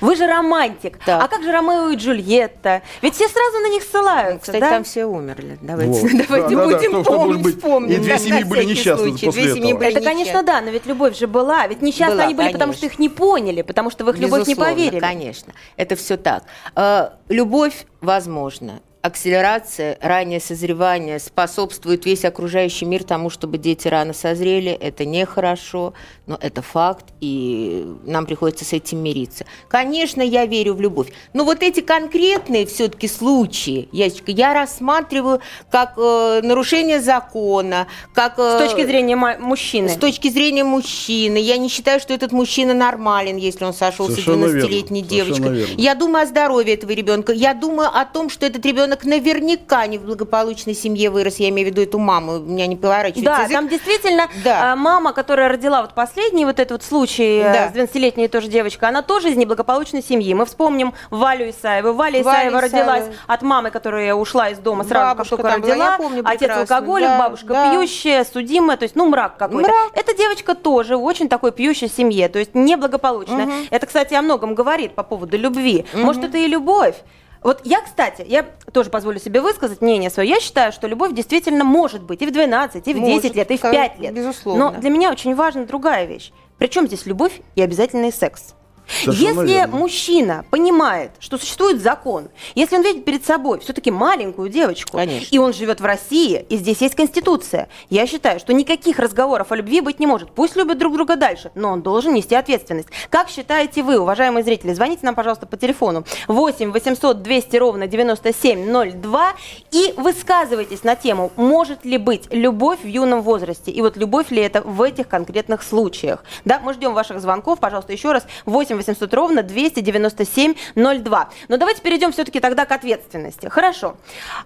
Вы 0.00 0.16
же 0.16 0.26
романтик. 0.26 0.98
Так. 1.06 1.22
А 1.22 1.28
как 1.28 1.44
же 1.44 1.52
Ромео 1.52 1.90
и 1.90 1.94
Джульетта? 1.96 2.82
Ведь 3.00 3.14
все 3.14 3.28
сразу 3.28 3.58
на 3.60 3.68
них 3.68 3.84
ссылаются, 3.84 4.40
Кстати, 4.46 4.58
да? 4.60 4.70
там 4.70 4.82
все 4.82 5.04
умерли. 5.04 5.56
Давайте, 5.62 5.92
Вот. 6.00 6.10
давайте 6.28 6.28
Да, 6.28 6.38
да, 6.48 6.48
да, 6.48 6.64
будем 6.64 6.78
что- 6.90 7.04
что 7.04 7.12
может 7.12 7.16
помнить, 7.28 7.42
быть. 7.44 7.56
вспомнить. 7.58 7.92
И 7.92 8.00
две 8.00 8.18
семьи 8.18 8.42
были 8.42 8.64
несчастны 8.64 9.08
случай. 9.10 9.26
после 9.26 9.42
Две 9.44 9.54
семьи 9.54 9.68
этого. 9.68 9.78
были 9.78 9.92
Это, 9.96 10.00
конечно, 10.04 10.42
да, 10.42 10.60
но 10.62 10.70
ведь 10.70 10.86
любовь 10.86 11.16
же 11.16 11.28
была. 11.28 11.64
Ведь 11.68 11.80
несчастны 11.80 12.16
Была, 12.16 12.24
они 12.24 12.34
были, 12.34 12.52
потому 12.52 12.72
что 12.72 12.80
конечно. 12.82 12.94
их 12.94 12.98
не 12.98 13.08
поняли, 13.08 13.62
потому 13.62 13.90
что 13.90 14.04
в 14.04 14.10
их 14.10 14.18
любовь 14.18 14.40
не 14.48 14.54
Безусловно, 14.54 14.74
поверили. 14.74 14.98
Конечно, 15.00 15.52
это 15.76 15.94
все 15.94 16.16
так. 16.16 16.42
Э, 16.74 17.10
Любовь 17.28 17.86
возможна. 18.00 18.80
Акселерация, 19.00 19.96
раннее 20.02 20.40
созревание 20.40 21.20
способствует 21.20 22.04
весь 22.04 22.24
окружающий 22.24 22.84
мир 22.84 23.04
тому, 23.04 23.30
чтобы 23.30 23.56
дети 23.56 23.86
рано 23.86 24.12
созрели. 24.12 24.72
Это 24.72 25.04
нехорошо, 25.04 25.94
но 26.26 26.36
это 26.40 26.62
факт, 26.62 27.04
и 27.20 27.86
нам 28.04 28.26
приходится 28.26 28.64
с 28.64 28.72
этим 28.72 28.98
мириться. 28.98 29.46
Конечно, 29.68 30.20
я 30.20 30.46
верю 30.46 30.74
в 30.74 30.80
любовь. 30.80 31.08
Но 31.32 31.44
вот 31.44 31.62
эти 31.62 31.80
конкретные 31.80 32.66
все-таки 32.66 33.06
случаи, 33.06 33.88
Ясечка, 33.92 34.32
я 34.32 34.52
рассматриваю 34.52 35.40
как 35.70 35.94
э, 35.96 36.40
нарушение 36.42 37.00
закона, 37.00 37.86
как... 38.14 38.36
С 38.36 38.40
э, 38.40 38.58
точки 38.66 38.84
зрения 38.84 39.14
мужчины. 39.14 39.90
с 39.90 39.96
точки 39.96 40.28
зрения 40.28 40.64
мужчины, 40.64 41.38
я 41.38 41.56
не 41.56 41.68
считаю, 41.68 42.00
что 42.00 42.12
этот 42.14 42.32
мужчина 42.32 42.74
нормален, 42.74 43.36
если 43.36 43.64
он 43.64 43.72
сошелся 43.72 44.14
с 44.14 44.14
Совершенно 44.16 44.46
верно, 44.46 44.66
12-летней 44.66 45.04
совершенно 45.04 45.36
девочкой. 45.36 45.56
верно. 45.56 45.80
Я 45.80 45.94
думаю 45.94 46.24
о 46.24 46.26
здоровье 46.26 46.74
этого 46.74 46.90
ребенка. 46.90 47.32
Я 47.32 47.54
думаю 47.54 47.88
о 47.88 48.04
том, 48.04 48.28
что 48.28 48.44
этот 48.44 48.66
ребенок 48.66 48.87
наверняка 49.04 49.86
не 49.86 49.98
в 49.98 50.02
благополучной 50.04 50.74
семье 50.74 51.10
вырос. 51.10 51.36
Я 51.36 51.48
имею 51.50 51.68
в 51.68 51.70
виду 51.72 51.82
эту 51.82 51.98
маму. 51.98 52.34
У 52.36 52.40
меня 52.40 52.66
не 52.66 52.76
поворачивается 52.76 53.24
Да, 53.24 53.38
язык. 53.42 53.52
там 53.52 53.68
действительно 53.68 54.28
Да. 54.44 54.72
а, 54.72 54.76
мама, 54.76 55.12
которая 55.12 55.48
родила 55.48 55.82
вот 55.82 55.94
последний 55.94 56.44
вот 56.44 56.58
этот 56.60 56.70
вот 56.72 56.82
случай 56.82 57.38
э, 57.38 57.52
Да. 57.52 57.68
с 57.68 57.72
12-летней 57.72 58.28
тоже 58.28 58.48
девочкой, 58.48 58.88
она 58.88 59.02
тоже 59.02 59.30
из 59.30 59.36
неблагополучной 59.36 60.02
семьи. 60.02 60.32
Мы 60.34 60.44
вспомним 60.46 60.94
Валю 61.10 61.50
Исаеву. 61.50 61.92
Валя 61.92 62.22
Валя 62.22 62.38
Исаева 62.48 62.60
родилась 62.60 63.02
Исаева. 63.02 63.14
от 63.26 63.42
мамы, 63.42 63.70
которая 63.70 64.14
ушла 64.14 64.50
из 64.50 64.58
дома 64.58 64.84
сразу, 64.84 65.16
Бабушка 65.16 65.36
как 65.36 65.46
только 65.46 65.60
была, 65.60 65.70
родила. 65.70 65.90
я 65.92 65.96
помню 65.98 66.22
Отец 66.24 66.50
алкоголик, 66.50 67.06
да, 67.08 67.18
бабушка 67.18 67.46
да. 67.48 67.70
пьющая, 67.70 68.24
судимая, 68.24 68.76
то 68.76 68.84
есть, 68.84 68.96
ну, 68.96 69.06
мрак 69.08 69.36
какой-то. 69.36 69.68
Мрак. 69.68 69.90
Эта 69.94 70.16
девочка 70.16 70.54
тоже 70.54 70.96
в 70.96 71.04
очень 71.04 71.28
такой 71.28 71.52
пьющей 71.52 71.88
семье, 71.88 72.28
то 72.28 72.38
есть 72.38 72.54
неблагополучная. 72.54 73.48
Это, 73.70 73.86
кстати, 73.86 74.14
о 74.14 74.22
многом 74.22 74.54
говорит 74.54 74.94
по 74.94 75.02
поводу 75.02 75.36
любви. 75.36 75.84
Может, 75.94 76.24
это 76.24 76.38
и 76.38 76.46
любовь. 76.46 76.94
Вот 77.42 77.60
я, 77.64 77.80
кстати, 77.82 78.24
я 78.28 78.44
тоже 78.72 78.90
позволю 78.90 79.20
себе 79.20 79.40
высказать 79.40 79.80
мнение 79.80 80.10
свое. 80.10 80.28
Я 80.30 80.40
считаю, 80.40 80.72
что 80.72 80.86
любовь 80.86 81.12
действительно 81.12 81.64
может 81.64 82.02
быть 82.02 82.20
и 82.22 82.26
в 82.26 82.32
12, 82.32 82.86
и 82.88 82.92
в 82.92 82.96
10 82.98 83.00
Может, 83.00 83.34
лет, 83.36 83.50
и 83.50 83.56
в 83.56 83.60
ка- 83.60 83.70
5 83.70 83.98
лет. 84.00 84.14
безусловно. 84.14 84.70
Но 84.72 84.80
для 84.80 84.90
меня 84.90 85.10
очень 85.10 85.34
важна 85.34 85.64
другая 85.64 86.06
вещь. 86.06 86.32
Причем 86.58 86.86
здесь 86.88 87.06
любовь 87.06 87.40
и 87.54 87.62
обязательный 87.62 88.12
секс? 88.12 88.54
Совершенно 88.88 89.42
если 89.42 89.52
верно. 89.54 89.76
мужчина 89.76 90.44
понимает, 90.50 91.10
что 91.20 91.38
существует 91.38 91.80
закон, 91.80 92.28
если 92.54 92.76
он 92.76 92.82
видит 92.82 93.04
перед 93.04 93.24
собой 93.24 93.60
все-таки 93.60 93.90
маленькую 93.90 94.48
девочку, 94.48 94.96
Конечно. 94.96 95.26
и 95.30 95.38
он 95.38 95.52
живет 95.52 95.80
в 95.80 95.84
России, 95.84 96.44
и 96.48 96.56
здесь 96.56 96.80
есть 96.80 96.94
Конституция, 96.94 97.68
я 97.90 98.06
считаю, 98.06 98.40
что 98.40 98.52
никаких 98.52 98.98
разговоров 98.98 99.52
о 99.52 99.56
любви 99.56 99.80
быть 99.80 100.00
не 100.00 100.06
может. 100.06 100.32
Пусть 100.32 100.56
любят 100.56 100.78
друг 100.78 100.94
друга 100.94 101.16
дальше, 101.16 101.50
но 101.54 101.70
он 101.70 101.82
должен 101.82 102.14
нести 102.14 102.34
ответственность. 102.34 102.88
Как 103.10 103.28
считаете 103.28 103.82
вы, 103.82 103.98
уважаемые 103.98 104.42
зрители? 104.42 104.72
Звоните 104.72 105.00
нам, 105.04 105.14
пожалуйста, 105.14 105.46
по 105.46 105.56
телефону 105.56 106.04
8 106.28 106.72
800 106.72 107.22
200 107.22 107.56
ровно 107.56 107.86
9702 107.86 109.32
и 109.70 109.94
высказывайтесь 109.96 110.82
на 110.84 110.96
тему, 110.96 111.30
может 111.36 111.84
ли 111.84 111.98
быть 111.98 112.24
любовь 112.30 112.80
в 112.82 112.86
юном 112.86 113.22
возрасте, 113.22 113.70
и 113.70 113.82
вот 113.82 113.96
любовь 113.96 114.30
ли 114.30 114.42
это 114.42 114.62
в 114.62 114.82
этих 114.82 115.08
конкретных 115.08 115.62
случаях. 115.62 116.24
Да, 116.44 116.60
мы 116.60 116.72
ждем 116.74 116.94
ваших 116.94 117.20
звонков, 117.20 117.58
пожалуйста, 117.58 117.92
еще 117.92 118.12
раз 118.12 118.26
8 118.46 118.77
800 118.78 119.12
ровно 119.14 119.42
297 119.42 120.54
02. 120.74 121.28
Но 121.48 121.56
давайте 121.56 121.82
перейдем 121.82 122.12
все-таки 122.12 122.40
тогда 122.40 122.64
к 122.64 122.72
ответственности. 122.72 123.48
Хорошо. 123.48 123.96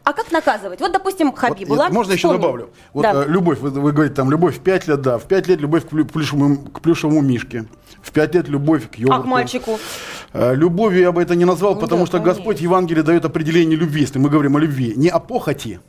А 0.05 0.12
как 0.12 0.33
наказывать? 0.33 0.81
Вот, 0.81 0.93
допустим, 0.93 1.29
Вот, 1.31 1.39
Хабибула. 1.39 1.85
я- 1.85 1.91
можно 1.91 2.12
еще 2.12 2.29
вспомнил. 2.29 2.41
добавлю? 2.43 2.71
Вот 2.93 3.03
Да. 3.03 3.12
э, 3.25 3.29
любовь, 3.29 3.59
вы, 3.61 3.71
вы 3.71 3.93
говорите, 3.93 4.15
там, 4.17 4.31
любовь 4.31 4.57
в 4.57 4.61
5 4.61 4.89
лет, 4.89 5.01
да, 5.01 5.19
в 5.19 5.25
5 5.27 5.47
лет 5.49 5.61
любовь 5.61 5.85
к, 5.87 5.93
плю- 5.93 6.05
плюшевому, 6.05 6.57
к 6.57 6.81
плюшевому 6.81 7.21
мишке, 7.21 7.67
в 8.03 8.11
5 8.11 8.35
лет 8.35 8.49
любовь 8.49 8.91
к 8.91 8.97
йогурту. 8.97 9.21
А 9.21 9.23
к 9.23 9.27
мальчику? 9.27 9.79
Э, 10.33 10.55
Любовью 10.55 11.01
я 11.01 11.12
бы 11.12 11.23
это 11.23 11.35
не 11.37 11.45
назвал, 11.45 11.79
потому 11.79 12.03
да, 12.03 12.07
что 12.07 12.19
конечно. 12.19 12.35
Господь 12.35 12.59
в 12.59 12.62
Евангелии 12.62 13.03
дает 13.03 13.25
определение 13.25 13.77
любви, 13.77 14.01
если 14.03 14.19
мы 14.19 14.29
говорим 14.31 14.57
о 14.57 14.61
любви, 14.61 14.95
не 14.97 15.09
о 15.09 15.19
похоти. 15.19 15.81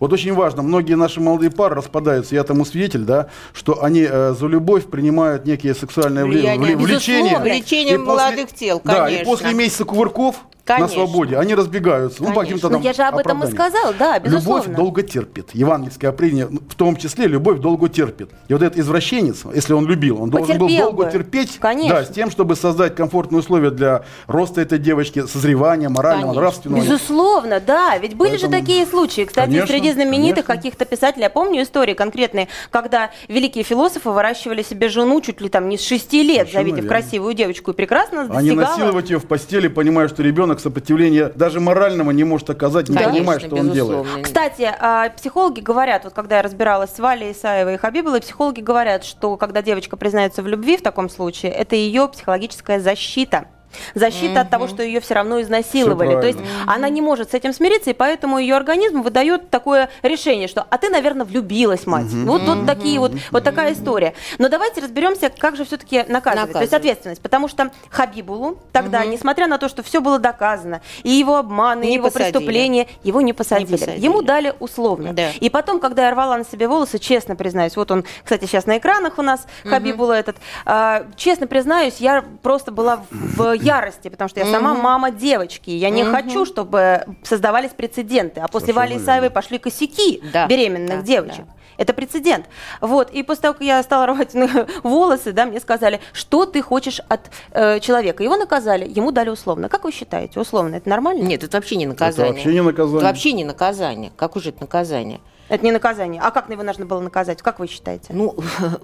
Вот 0.00 0.12
очень 0.12 0.34
важно, 0.34 0.62
многие 0.62 0.94
наши 0.94 1.20
молодые 1.20 1.50
пары 1.50 1.74
распадаются, 1.76 2.34
я 2.34 2.44
тому 2.44 2.64
свидетель, 2.64 3.04
да, 3.04 3.28
что 3.52 3.82
они 3.82 4.06
э, 4.08 4.34
за 4.38 4.46
любовь 4.46 4.86
принимают 4.86 5.46
некие 5.46 5.74
сексуальные 5.74 6.24
вли- 6.24 6.40
Влияние. 6.40 6.74
вли- 6.74 6.76
влечения. 6.76 7.38
Влечение 7.38 7.94
И 7.94 7.98
после- 7.98 8.12
молодых 8.12 8.52
тел, 8.52 8.80
Да, 8.84 9.08
и 9.08 9.12
конечно. 9.12 9.24
после 9.24 9.54
месяца 9.54 9.84
кувырков 9.84 10.36
на 10.68 10.74
Конечно. 10.74 10.94
свободе 11.06 11.36
они 11.38 11.54
разбегаются. 11.54 12.22
Ну, 12.22 12.32
по 12.32 12.40
каким-то 12.40 12.68
Ну, 12.68 12.74
там 12.76 12.82
я 12.82 12.92
же 12.92 13.02
об 13.02 13.16
этом 13.18 13.42
и 13.44 13.46
сказала, 13.50 13.92
да, 13.98 14.18
безусловно. 14.18 14.62
Любовь 14.64 14.76
долго 14.76 15.02
терпит. 15.02 15.50
Евангельское 15.52 16.08
определение, 16.10 16.48
ну, 16.50 16.60
в 16.68 16.74
том 16.74 16.96
числе, 16.96 17.26
любовь 17.26 17.60
долго 17.60 17.88
терпит. 17.88 18.30
И 18.48 18.52
вот 18.52 18.62
этот 18.62 18.78
извращенец, 18.78 19.42
если 19.54 19.72
он 19.74 19.86
любил, 19.86 20.20
он 20.22 20.30
должен 20.30 20.58
был 20.58 20.68
долго 20.68 21.04
бы. 21.04 21.10
терпеть, 21.10 21.58
Конечно. 21.60 21.94
да, 22.00 22.04
с 22.04 22.08
тем, 22.08 22.30
чтобы 22.30 22.56
создать 22.56 22.96
комфортные 22.96 23.40
условия 23.40 23.70
для 23.70 24.02
роста 24.26 24.60
этой 24.60 24.78
девочки, 24.78 25.26
созревания 25.26 25.88
морального, 25.88 26.28
Конечно. 26.32 26.40
нравственного. 26.40 26.82
Безусловно, 26.82 27.60
да. 27.60 27.96
Ведь 27.98 28.14
были 28.16 28.36
же 28.36 28.42
Поэтому- 28.48 28.60
такие 28.60 28.86
случаи. 28.86 29.22
Кстати, 29.24 29.46
Конечно, 29.46 29.68
среди 29.68 29.92
знаменитых 29.92 30.44
каких-то 30.46 30.84
писателей, 30.84 31.22
я 31.24 31.30
помню 31.30 31.62
истории 31.62 31.94
конкретные, 31.94 32.48
когда 32.70 33.10
великие 33.28 33.62
философы 33.64 34.10
выращивали 34.10 34.62
себе 34.62 34.88
жену 34.88 35.20
чуть 35.20 35.40
ли 35.40 35.48
там 35.48 35.68
не 35.68 35.78
с 35.78 35.82
6 35.82 36.22
лет, 36.22 36.48
Совершенно 36.48 36.60
завидев 36.64 36.76
верно. 36.84 36.88
красивую 36.88 37.34
девочку, 37.34 37.70
и 37.70 37.74
прекрасно 37.74 38.22
А 38.30 38.42
не 38.42 38.50
достигала. 38.50 38.68
насиловать 38.68 39.10
ее 39.10 39.18
в 39.20 39.26
постели, 39.26 39.68
понимая, 39.68 40.08
что 40.08 40.22
ребенок 40.22 40.55
сопротивления 40.60 41.30
даже 41.34 41.60
морального 41.60 42.10
не 42.10 42.24
может 42.24 42.50
оказать, 42.50 42.88
не 42.88 42.96
Конечно, 42.96 43.14
понимая, 43.14 43.38
что 43.40 43.56
он 43.56 43.70
делает. 43.70 43.98
безусловно. 44.00 44.22
Кстати, 44.22 44.70
а, 44.78 45.10
психологи 45.10 45.60
говорят, 45.60 46.04
вот 46.04 46.14
когда 46.14 46.36
я 46.36 46.42
разбиралась 46.42 46.90
с 46.90 46.98
Валей 46.98 47.32
Исаевой 47.32 47.74
и 47.74 47.76
Хабибовой, 47.76 48.20
психологи 48.20 48.60
говорят, 48.60 49.04
что 49.04 49.36
когда 49.36 49.62
девочка 49.62 49.96
признается 49.96 50.42
в 50.42 50.46
любви 50.46 50.76
в 50.76 50.82
таком 50.82 51.08
случае, 51.08 51.52
это 51.52 51.76
ее 51.76 52.08
психологическая 52.08 52.80
защита. 52.80 53.46
Защита 53.94 54.40
от 54.42 54.50
того, 54.50 54.68
что 54.68 54.82
ее 54.82 55.00
все 55.00 55.14
равно 55.14 55.40
изнасиловали. 55.40 56.20
То 56.20 56.26
есть 56.26 56.38
она 56.66 56.88
не 56.88 57.00
может 57.00 57.30
с 57.30 57.34
этим 57.34 57.52
смириться, 57.52 57.90
и 57.90 57.94
поэтому 57.94 58.38
ее 58.38 58.56
организм 58.56 59.02
выдает 59.02 59.50
такое 59.50 59.88
решение, 60.02 60.48
что 60.48 60.66
а 60.68 60.78
ты, 60.78 60.88
наверное, 60.88 61.26
влюбилась, 61.26 61.86
мать. 61.86 62.06
Вот, 62.06 62.42
вот 62.42 62.66
такие 62.66 62.98
вот, 62.98 63.12
вот 63.30 63.44
такая 63.44 63.72
история. 63.72 64.14
Но 64.38 64.48
давайте 64.48 64.80
разберемся, 64.80 65.30
как 65.30 65.56
же 65.56 65.64
все-таки 65.64 66.04
наказывать. 66.08 66.52
То 66.52 66.60
есть 66.60 66.72
ответственность. 66.72 67.22
Потому 67.22 67.48
что 67.48 67.70
Хабибулу 67.90 68.58
тогда, 68.72 69.04
несмотря 69.04 69.46
на 69.46 69.58
то, 69.58 69.68
что 69.68 69.82
все 69.82 70.00
было 70.00 70.18
доказано, 70.18 70.80
и 71.02 71.10
его 71.10 71.36
обманы, 71.36 71.90
и 71.90 71.94
его 71.94 72.06
посадили. 72.06 72.32
преступления, 72.32 72.88
его 73.02 73.20
не 73.20 73.32
посадили. 73.32 73.98
Ему 73.98 74.22
дали 74.22 74.54
условно. 74.60 75.14
И 75.40 75.50
потом, 75.50 75.80
когда 75.80 76.06
я 76.06 76.10
рвала 76.10 76.36
на 76.36 76.44
себе 76.44 76.68
волосы, 76.68 76.98
честно 76.98 77.36
признаюсь, 77.36 77.76
вот 77.76 77.90
он, 77.90 78.04
кстати, 78.22 78.44
сейчас 78.44 78.66
на 78.66 78.78
экранах 78.78 79.18
у 79.18 79.22
нас, 79.22 79.46
Хабибула 79.64 80.14
этот, 80.14 80.36
а, 80.64 81.06
честно 81.16 81.46
признаюсь, 81.46 81.96
я 81.98 82.24
просто 82.42 82.72
была 82.72 83.04
в 83.10 83.52
ярости, 83.66 84.08
потому 84.08 84.28
что 84.28 84.40
я 84.40 84.46
сама 84.46 84.74
мама 84.74 85.10
девочки. 85.10 85.70
Я 85.70 85.90
не 85.90 86.04
хочу, 86.04 86.44
чтобы 86.46 87.04
создавались 87.22 87.70
прецеденты. 87.70 88.40
А 88.40 88.48
после 88.48 88.72
Совершенно 88.72 88.94
Вали 88.94 89.02
Исаевой 89.04 89.30
пошли 89.30 89.58
косяки 89.58 90.22
Да, 90.32 90.46
беременных 90.46 91.00
да, 91.00 91.02
девочек. 91.02 91.44
да. 91.46 91.52
Это 91.78 91.92
прецедент. 91.92 92.46
Вот. 92.80 93.10
И 93.10 93.22
после 93.22 93.42
того, 93.42 93.52
как 93.54 93.62
я 93.62 93.82
стала 93.82 94.06
рвать 94.12 94.34
волосы, 94.82 95.32
да, 95.32 95.44
мне 95.44 95.60
сказали, 95.60 96.00
что 96.12 96.46
ты 96.46 96.62
хочешь 96.62 97.00
от 97.08 97.30
э, 97.52 97.80
человека. 97.80 98.22
Его 98.22 98.36
наказали, 98.36 98.88
ему 98.88 99.12
дали 99.12 99.28
условно. 99.28 99.68
Как 99.68 99.84
вы 99.84 99.92
считаете, 99.92 100.40
условно, 100.40 100.76
это 100.76 100.88
нормально? 100.88 101.22
Нет, 101.22 101.44
это 101.44 101.56
вообще 101.58 101.76
не 101.76 101.86
наказание. 101.86 102.32
вообще 102.32 102.52
не 102.54 102.62
наказание. 102.62 102.96
Это 102.98 103.06
вообще 103.06 103.32
не 103.32 103.44
наказание. 103.44 104.12
Как 104.16 104.36
уже 104.36 104.48
это 104.50 104.62
наказание? 104.62 105.20
Это 105.48 105.64
не 105.64 105.72
наказание. 105.72 106.20
А 106.22 106.30
как 106.30 106.50
его 106.50 106.62
нужно 106.62 106.86
было 106.86 107.00
наказать? 107.00 107.42
Как 107.42 107.58
вы 107.58 107.66
считаете? 107.68 108.08
Ну, 108.10 108.34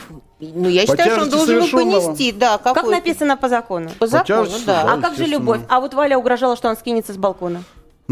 ну 0.41 0.69
я 0.69 0.87
считаю, 0.87 1.13
что 1.13 1.23
он 1.23 1.31
должен 1.31 1.61
был 1.61 1.69
понести, 1.71 2.33
да, 2.33 2.59
Как 2.59 2.85
написано 2.85 3.37
по 3.37 3.49
закону? 3.49 3.91
По 3.99 4.07
закону, 4.07 4.47
тяжести, 4.47 4.67
да. 4.67 4.93
А 4.93 5.01
как 5.01 5.17
же 5.17 5.27
любовь? 5.27 5.61
А 5.69 5.81
вот 5.81 5.95
Валя 5.95 6.19
угрожала, 6.19 6.57
что 6.57 6.69
он 6.69 6.77
скинется 6.77 7.13
с 7.13 7.17
балкона. 7.17 7.63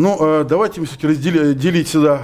Ну, 0.00 0.16
э, 0.19 0.45
давайте 0.49 0.80
мы 0.80 0.87
все-таки 0.87 1.09
разделим, 1.09 1.54
делить 1.54 1.88
сюда 1.88 2.23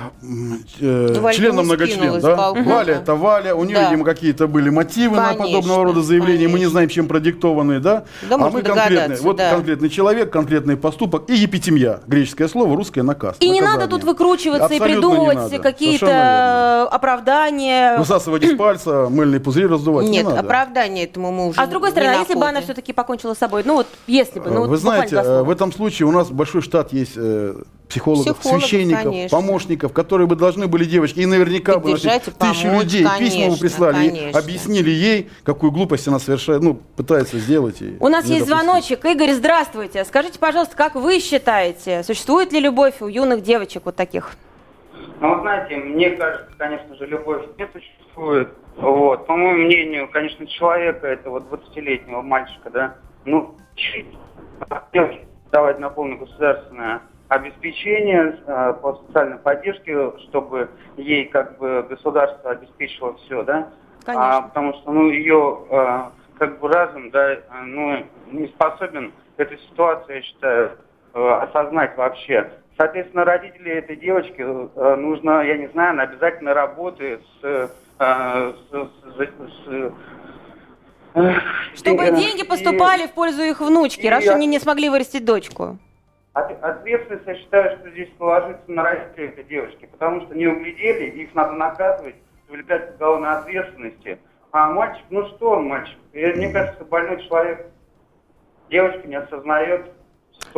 э, 0.81 1.21
Валька 1.21 1.37
член 1.39 1.57
на 1.57 1.61
не 1.61 1.67
многочлен. 1.67 2.21
Да? 2.23 2.53
Валя 2.53 2.95
это 2.95 3.15
Валя, 3.15 3.55
у 3.55 3.65
нее, 3.65 3.77
Да. 3.77 3.91
видимо, 3.91 4.05
какие-то 4.07 4.47
были 4.47 4.71
мотивы 4.71 5.17
на 5.17 5.35
Конечно, 5.35 5.45
подобного 5.45 5.85
рода 5.85 6.01
заявления, 6.01 6.45
мы 6.45 6.53
не 6.53 6.55
конечно. 6.55 6.71
знаем, 6.71 6.89
чем 6.89 7.07
продиктованные, 7.07 7.81
да? 7.81 8.05
Да, 8.31 8.37
а 8.37 8.39
мы 8.39 8.63
конкретный, 8.63 8.97
догадаться, 8.97 9.23
вот 9.23 9.37
да. 9.37 9.51
конкретный 9.51 9.91
человек, 9.91 10.33
конкретный 10.33 10.79
поступок 10.79 11.29
и 11.29 11.35
епитемья, 11.35 12.01
греческое 12.07 12.49
слово, 12.49 12.75
русское 12.75 13.03
наказ. 13.03 13.37
И 13.41 13.51
не 13.51 13.61
наказание. 13.61 13.81
надо 13.81 13.91
тут 13.91 14.05
выкручиваться 14.05 14.73
и 14.73 14.77
Абсолютно 14.79 14.87
не 14.87 14.95
придумывать 14.95 15.61
какие-то 15.61 16.89
оправдания. 16.91 17.99
Высасывать 17.99 18.43
из 18.43 18.57
пальца, 18.57 19.09
мыльные 19.11 19.41
пузыри 19.41 19.67
раздувать, 19.67 20.07
Нет, 20.07 20.25
не 20.25 20.31
надо. 20.31 20.41
оправдания 20.41 21.05
этому 21.05 21.31
мы 21.31 21.49
уже 21.49 21.61
А 21.61 21.67
с 21.67 21.69
другой 21.69 21.91
не 21.91 21.93
стороны, 21.93 22.15
а 22.17 22.21
если 22.21 22.35
бы 22.35 22.47
она 22.47 22.63
все-таки 22.63 22.95
покончила 22.95 23.35
с 23.35 23.39
собой? 23.39 23.65
Ну 23.67 23.75
вот, 23.75 23.87
если 24.07 24.41
бы, 24.41 24.49
ну 24.49 24.61
вот 24.61 24.71
Вы 24.71 24.77
буквально 24.77 25.09
знаете, 25.09 25.29
э, 25.29 25.43
в 25.43 25.51
этом 25.51 25.73
случае 25.73 26.09
у 26.09 26.13
нас 26.13 26.31
большой 26.31 26.63
штат 26.63 26.95
есть 26.95 27.13
э, 27.17 27.55
психологов, 27.89 28.39
Психологов, 28.39 28.63
священников, 28.65 29.05
конечно. 29.05 29.39
помощников, 29.39 29.93
которые 29.93 30.27
бы 30.27 30.35
должны 30.35 30.67
были 30.67 30.85
девочки, 30.85 31.21
и 31.21 31.27
наверняка 31.27 31.79
бы 31.79 31.93
Поддержать 31.93 32.25
значит, 32.25 32.43
и 32.43 32.47
тысячи 32.47 32.67
людей 32.67 33.07
письма 33.19 33.41
бы 33.41 33.45
конечно, 33.45 33.57
прислали, 33.61 34.07
и 34.07 34.11
конечно. 34.11 34.39
объяснили 34.41 34.91
ей, 34.91 35.31
какую 35.45 35.71
глупость 35.71 36.09
она 36.09 36.19
совершает, 36.19 36.63
ну, 36.63 36.75
пытается 36.97 37.39
сделать. 37.39 37.81
и 37.83 37.97
У 38.01 38.09
нас 38.09 38.27
есть 38.27 38.47
допустить. 38.47 38.49
звоночек. 38.49 39.05
Игорь, 39.05 39.33
здравствуйте. 39.33 40.05
Скажите, 40.05 40.39
пожалуйста, 40.39 40.77
как 40.77 40.97
вы 40.97 41.21
считаете, 41.21 42.03
существует 42.03 42.53
ли 42.53 42.61
любовь 42.61 43.01
у 43.01 43.07
юных 43.07 43.43
девочек 43.43 43.83
вот 43.85 43.95
таких? 43.95 44.33
Ну, 45.21 45.29
вот 45.35 45.43
знаете, 45.43 45.77
мне 45.77 46.11
кажется, 46.11 46.51
конечно 46.59 46.95
же, 46.97 47.07
любовь 47.07 47.43
не 47.57 47.67
существует. 47.69 48.49
Вот. 48.77 49.27
По 49.27 49.37
моему 49.37 49.65
мнению, 49.65 50.11
конечно, 50.11 50.47
человека, 50.47 51.07
этого 51.07 51.41
20-летнего 51.41 52.21
мальчика, 52.21 52.69
да, 52.71 52.95
ну, 53.25 53.55
чуть 53.77 54.07
девочке 54.93 55.27
давать 55.53 55.79
на 55.79 55.89
полное 55.89 56.19
государственное 56.19 57.01
обеспечение 57.29 58.39
э, 58.47 58.75
по 58.81 58.95
социальной 59.07 59.39
поддержке, 59.39 60.13
чтобы 60.29 60.69
ей 60.97 61.25
как 61.27 61.59
бы 61.59 61.85
государство 61.89 62.51
обеспечило 62.53 63.15
все, 63.17 63.43
да? 63.43 63.69
Конечно. 64.05 64.37
А, 64.37 64.43
потому 64.43 64.73
что, 64.75 64.93
ну, 64.93 65.11
ее 65.11 65.59
э, 65.71 65.99
как 66.39 66.61
бы 66.61 66.69
разум, 66.69 67.11
да, 67.11 67.33
э, 67.33 67.41
ну, 67.65 68.07
не 68.31 68.47
способен 68.49 69.13
эту 69.37 69.57
ситуацию, 69.59 70.17
я 70.17 70.23
считаю, 70.23 70.71
э, 71.15 71.29
осознать 71.43 71.97
вообще. 71.97 72.51
Соответственно, 72.77 73.25
родители 73.25 73.73
этой 73.73 73.97
девочки 73.97 74.37
э, 74.39 74.95
нужно, 74.97 75.41
я 75.43 75.57
не 75.57 75.67
знаю, 75.69 75.97
на 75.97 76.05
обязательно 76.05 76.55
работы 76.55 77.19
с, 77.41 77.45
э, 77.45 77.69
с, 77.99 78.71
с- 78.71 79.65
с- 79.65 79.93
Чтобы 81.75 82.07
и, 82.07 82.11
деньги 82.15 82.43
и 82.43 82.47
поступали 82.47 83.07
в 83.07 83.13
пользу 83.13 83.43
их 83.43 83.61
внучки, 83.61 84.03
и 84.03 84.09
раз 84.11 84.29
они 84.29 84.47
не 84.47 84.59
смогли 84.61 84.89
вырастить 84.91 85.25
дочку. 85.25 85.79
От- 86.37 86.63
Ответственность, 86.63 87.27
я 87.27 87.35
считаю, 87.37 87.79
что 87.79 87.91
здесь 87.91 88.09
положится 88.19 88.63
на 88.71 88.83
родителей 88.83 89.29
этой 89.29 89.45
девочки, 89.45 89.87
потому 89.91 90.21
что 90.23 90.35
не 90.35 90.47
углядели, 90.47 91.11
их 91.23 91.35
надо 91.35 91.53
наказывать, 91.53 92.15
привлекать 92.47 92.93
к 92.93 92.95
уголовной 92.97 93.31
ответственности. 93.31 94.19
А 94.53 94.71
мальчик, 94.71 95.05
ну 95.11 95.27
что 95.29 95.51
он 95.53 95.67
мальчик? 95.67 95.97
И 96.13 96.25
Мне 96.27 96.53
кажется, 96.53 96.85
больной 96.85 97.23
человек. 97.27 97.67
Девочка 98.71 99.07
не 99.07 99.15
осознает. 99.17 99.93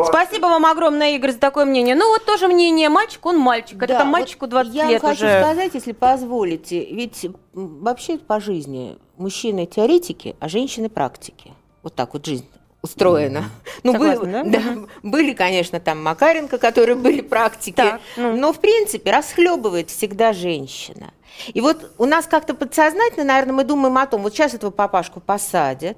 Спасибо 0.04 0.46
вам 0.46 0.66
огромное, 0.66 1.10
Игорь, 1.16 1.30
за 1.32 1.38
такое 1.40 1.64
мнение. 1.64 1.94
Ну 1.94 2.08
вот 2.08 2.24
тоже 2.24 2.48
мнение, 2.48 2.88
мальчик, 2.88 3.24
он 3.26 3.38
мальчик. 3.38 3.76
Это 3.78 3.86
Да, 3.88 3.98
там 4.00 4.08
вот 4.08 4.12
мальчику 4.18 4.46
20 4.46 4.74
я 4.74 4.86
лет 4.86 5.00
хочу 5.00 5.24
уже. 5.26 5.40
сказать, 5.40 5.74
если 5.74 5.92
позволите, 5.92 6.84
ведь 6.92 7.26
вообще 7.52 8.18
по 8.18 8.40
жизни 8.40 8.98
мужчины 9.16 9.66
теоретики, 9.66 10.36
а 10.40 10.48
женщины 10.48 10.88
практики. 10.88 11.52
Вот 11.82 11.94
так 11.94 12.12
вот 12.14 12.26
жизнь 12.26 12.48
устроено. 12.82 13.44
Ну, 13.82 13.92
Согласна, 13.92 14.24
был- 14.24 14.32
да? 14.32 14.44
да, 14.44 14.60
Мгм. 14.60 14.88
были, 15.02 15.32
конечно, 15.32 15.80
там 15.80 16.02
Макаренко, 16.02 16.58
которые 16.58 16.96
были 16.96 17.20
практики, 17.20 17.76
Так, 17.76 18.00
ну. 18.16 18.36
но, 18.36 18.52
в 18.52 18.60
принципе, 18.60 19.10
расхлебывает 19.10 19.90
всегда 19.90 20.32
женщина. 20.32 21.12
И 21.52 21.60
вот 21.60 21.92
у 21.98 22.06
нас 22.06 22.26
как-то 22.26 22.54
подсознательно, 22.54 23.24
наверное, 23.24 23.54
мы 23.54 23.64
думаем 23.64 23.96
о 23.98 24.06
том, 24.06 24.22
вот 24.22 24.32
сейчас 24.34 24.54
этого 24.54 24.70
папашку 24.70 25.20
посадят, 25.20 25.96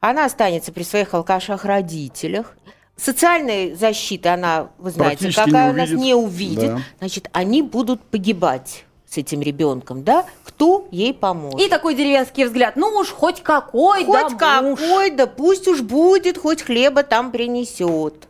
она 0.00 0.24
останется 0.24 0.72
при 0.72 0.82
своих 0.82 1.14
алкашах-родителях, 1.14 2.56
социальной 2.96 3.74
защиты 3.74 4.28
она, 4.28 4.70
вы 4.78 4.90
знаете, 4.90 5.32
какая 5.32 5.70
у 5.70 5.76
нас 5.76 5.90
не 5.90 6.14
увидит, 6.14 6.74
Да. 6.74 6.80
значит, 6.98 7.28
они 7.32 7.62
будут 7.62 8.02
погибать 8.02 8.84
с 9.12 9.18
этим 9.18 9.42
ребенком, 9.42 10.04
да? 10.04 10.24
Кто 10.42 10.88
ей 10.90 11.12
поможет? 11.12 11.60
И 11.60 11.68
такой 11.68 11.94
деревенский 11.94 12.44
взгляд. 12.44 12.76
Ну 12.76 12.88
уж 12.96 13.10
хоть 13.10 13.42
какой, 13.42 14.04
Хоть 14.04 14.38
да 14.38 14.62
муж. 14.62 14.80
какой, 14.80 15.10
да 15.10 15.26
пусть 15.26 15.68
уж 15.68 15.82
будет, 15.82 16.38
хоть 16.38 16.62
хлеба 16.62 17.02
там 17.02 17.30
принесет. 17.30 18.26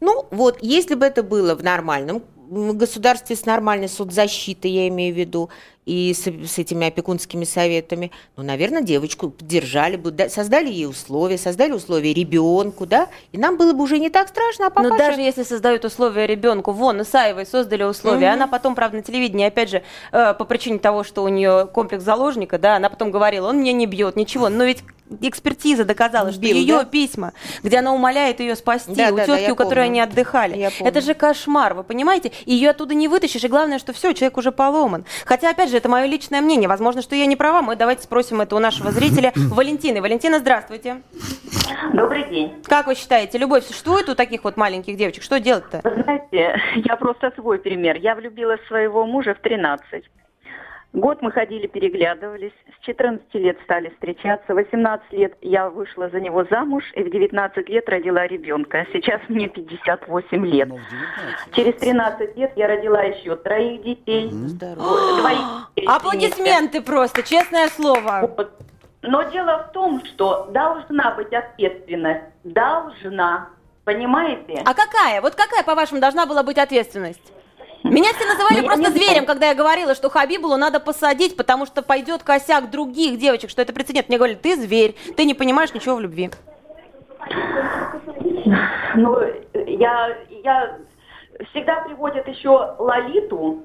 Ну, 0.00 0.26
вот, 0.30 0.58
если 0.62 0.94
бы 0.94 1.04
это 1.04 1.22
было 1.22 1.54
в 1.54 1.62
нормальном 1.62 2.22
государстве 2.48 3.36
с 3.36 3.44
нормальной 3.44 3.88
соцзащитой, 3.88 4.70
я 4.70 4.88
имею 4.88 5.14
в 5.14 5.18
виду, 5.18 5.50
и 5.86 6.12
с, 6.12 6.26
с 6.26 6.58
этими 6.58 6.88
опекунскими 6.88 7.44
советами, 7.44 8.10
ну, 8.36 8.42
наверное, 8.42 8.82
девочку 8.82 9.30
поддержали 9.30 9.96
бы, 9.96 10.10
да, 10.10 10.28
создали 10.28 10.68
ей 10.68 10.86
условия, 10.86 11.38
создали 11.38 11.72
условия 11.72 12.12
ребенку, 12.12 12.86
да, 12.86 13.08
и 13.30 13.38
нам 13.38 13.56
было 13.56 13.72
бы 13.72 13.84
уже 13.84 13.98
не 14.00 14.10
так 14.10 14.28
страшно, 14.28 14.66
а 14.66 14.70
папаша... 14.70 14.88
Но 14.90 14.98
даже 14.98 15.20
если 15.20 15.44
создают 15.44 15.84
условия 15.84 16.26
ребенку, 16.26 16.72
вон, 16.72 17.02
Исаевой 17.02 17.46
создали 17.46 17.84
условия, 17.84 18.26
Мгм. 18.32 18.34
она 18.34 18.46
потом, 18.48 18.74
правда, 18.74 18.96
на 18.98 19.02
телевидении, 19.04 19.46
опять 19.46 19.70
же, 19.70 19.82
э, 20.10 20.34
по 20.34 20.44
причине 20.44 20.80
того, 20.80 21.04
что 21.04 21.22
у 21.22 21.28
нее 21.28 21.68
комплекс 21.72 22.02
заложника, 22.02 22.58
да, 22.58 22.76
она 22.76 22.90
потом 22.90 23.12
говорила, 23.12 23.48
он 23.48 23.60
меня 23.60 23.72
не 23.72 23.86
бьет, 23.86 24.16
ничего, 24.16 24.48
но 24.48 24.64
ведь 24.64 24.82
экспертиза 25.20 25.84
доказала, 25.84 26.32
что 26.32 26.40
Бил, 26.40 26.56
ее 26.56 26.78
да? 26.78 26.84
письма, 26.84 27.32
где 27.62 27.78
она 27.78 27.92
умоляет 27.92 28.40
ее 28.40 28.56
спасти, 28.56 28.94
Да, 28.94 29.08
у 29.12 29.16
да, 29.16 29.26
да, 29.26 29.36
тетки, 29.36 29.46
я 29.46 29.52
у 29.52 29.56
которой 29.56 29.74
помню. 29.74 29.90
они 29.90 30.00
отдыхали. 30.00 30.56
Я 30.56 30.70
помню. 30.70 30.90
Это 30.90 31.00
же 31.00 31.14
кошмар, 31.14 31.74
вы 31.74 31.84
понимаете? 31.84 32.32
Ее 32.44 32.70
оттуда 32.70 32.94
не 32.94 33.08
вытащишь, 33.08 33.44
и 33.44 33.48
главное, 33.48 33.78
что 33.78 33.92
все, 33.92 34.12
человек 34.12 34.36
уже 34.36 34.52
поломан. 34.52 35.04
Хотя, 35.24 35.50
опять 35.50 35.70
же, 35.70 35.76
это 35.76 35.88
мое 35.88 36.06
личное 36.06 36.40
мнение. 36.40 36.68
Возможно, 36.68 37.02
что 37.02 37.14
я 37.14 37.26
не 37.26 37.36
права. 37.36 37.62
Мы 37.62 37.76
давайте 37.76 38.02
спросим 38.02 38.40
это 38.40 38.56
у 38.56 38.58
нашего 38.58 38.90
зрителя 38.90 39.32
Валентины. 39.36 40.00
Валентина, 40.00 40.38
здравствуйте. 40.38 41.02
Добрый 41.92 42.28
день. 42.28 42.52
Как 42.64 42.86
вы 42.86 42.94
считаете, 42.94 43.38
любовь 43.38 43.64
существует 43.64 44.08
у 44.08 44.14
таких 44.14 44.44
вот 44.44 44.56
маленьких 44.56 44.96
девочек? 44.96 45.22
Что 45.22 45.38
делать-то? 45.40 45.80
Вы 45.84 46.02
знаете, 46.02 46.60
я 46.84 46.96
просто 46.96 47.32
свой 47.36 47.58
пример. 47.58 47.96
Я 47.96 48.14
влюбилась 48.14 48.60
в 48.60 48.68
своего 48.68 49.06
мужа 49.06 49.34
в 49.34 49.40
13. 49.40 50.04
Год 50.92 51.20
мы 51.20 51.30
ходили, 51.30 51.66
переглядывались. 51.66 52.52
С 52.80 52.84
14 52.86 53.34
лет 53.34 53.58
стали 53.64 53.90
встречаться. 53.90 54.54
18 54.54 55.12
лет 55.12 55.34
я 55.42 55.68
вышла 55.68 56.08
за 56.08 56.20
него 56.20 56.44
замуж 56.50 56.84
и 56.94 57.02
в 57.02 57.10
19 57.10 57.68
лет 57.68 57.88
родила 57.88 58.26
ребенка. 58.26 58.86
Сейчас 58.92 59.20
мне 59.28 59.48
58 59.48 60.46
лет. 60.46 60.68
Ну, 60.68 60.76
в 60.76 60.88
19. 60.88 61.54
Через 61.54 61.74
13 61.80 62.36
лет 62.36 62.52
я 62.56 62.66
родила 62.68 63.02
еще 63.02 63.36
троих 63.36 63.82
детей. 63.82 64.30
Двоих 64.30 65.70
детей. 65.76 65.86
Аплодисменты 65.86 66.80
просто, 66.80 67.22
честное 67.22 67.68
слово. 67.68 68.20
Вот. 68.36 68.52
Но 69.02 69.22
дело 69.24 69.68
в 69.68 69.72
том, 69.72 70.02
что 70.04 70.46
должна 70.46 71.12
быть 71.12 71.32
ответственность. 71.32 72.24
Должна. 72.44 73.50
Понимаете? 73.84 74.62
А 74.64 74.74
какая? 74.74 75.20
Вот 75.20 75.34
какая, 75.34 75.62
по-вашему, 75.62 76.00
должна 76.00 76.26
была 76.26 76.42
быть 76.42 76.58
ответственность? 76.58 77.32
Меня 77.90 78.12
все 78.14 78.24
называли 78.26 78.56
Ну, 78.56 78.62
я 78.62 78.62
просто 78.64 78.90
зверем, 78.92 79.26
когда 79.26 79.46
я 79.48 79.54
говорила, 79.54 79.94
что 79.94 80.10
Хабибулу 80.10 80.56
надо 80.56 80.80
посадить, 80.80 81.36
потому 81.36 81.66
что 81.66 81.82
пойдет 81.82 82.22
косяк 82.22 82.70
других 82.70 83.18
девочек, 83.18 83.50
что 83.50 83.62
это 83.62 83.72
прецедент. 83.72 84.08
Мне 84.08 84.18
говорили, 84.18 84.36
ты 84.38 84.56
зверь, 84.56 84.94
ты 85.16 85.24
не 85.24 85.34
понимаешь 85.34 85.72
ничего 85.74 85.96
в 85.96 86.00
любви. 86.00 86.30
Ну, 88.94 89.18
я, 89.54 90.16
я 90.42 90.78
всегда 91.50 91.80
приводят 91.82 92.26
еще 92.28 92.74
Лолиту. 92.78 93.62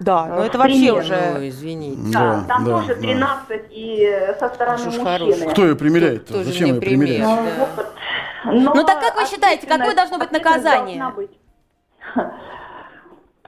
Да, 0.00 0.26
ну 0.26 0.42
это 0.42 0.58
вообще 0.58 0.76
пример. 0.76 0.94
уже... 1.02 1.34
Ой, 1.38 1.48
извините. 1.48 2.12
Да, 2.12 2.20
Да, 2.40 2.44
там 2.48 2.64
да, 2.64 2.70
тоже 2.80 2.94
да. 2.96 3.00
13 3.00 3.62
и 3.70 4.02
э, 4.04 4.34
со 4.38 4.48
стороны 4.48 4.76
Уж 4.78 4.84
мужчины. 4.86 5.04
хороший. 5.04 5.50
Кто 5.50 5.62
ее 5.66 5.76
примеряет-то? 5.76 6.32
Тоже 6.32 6.44
Зачем 6.46 6.68
ее 6.74 6.80
примерять? 6.80 7.16
пример. 7.22 7.52
Вот. 7.58 7.86
Но 8.46 8.74
Ну 8.74 8.84
так 8.84 9.00
как 9.00 9.14
вы 9.16 9.24
считаете, 9.26 9.66
какое 9.68 9.94
должно 9.94 10.18
быть 10.18 10.32
наказание? 10.32 10.98
должна 10.98 11.10
быть. 11.12 11.30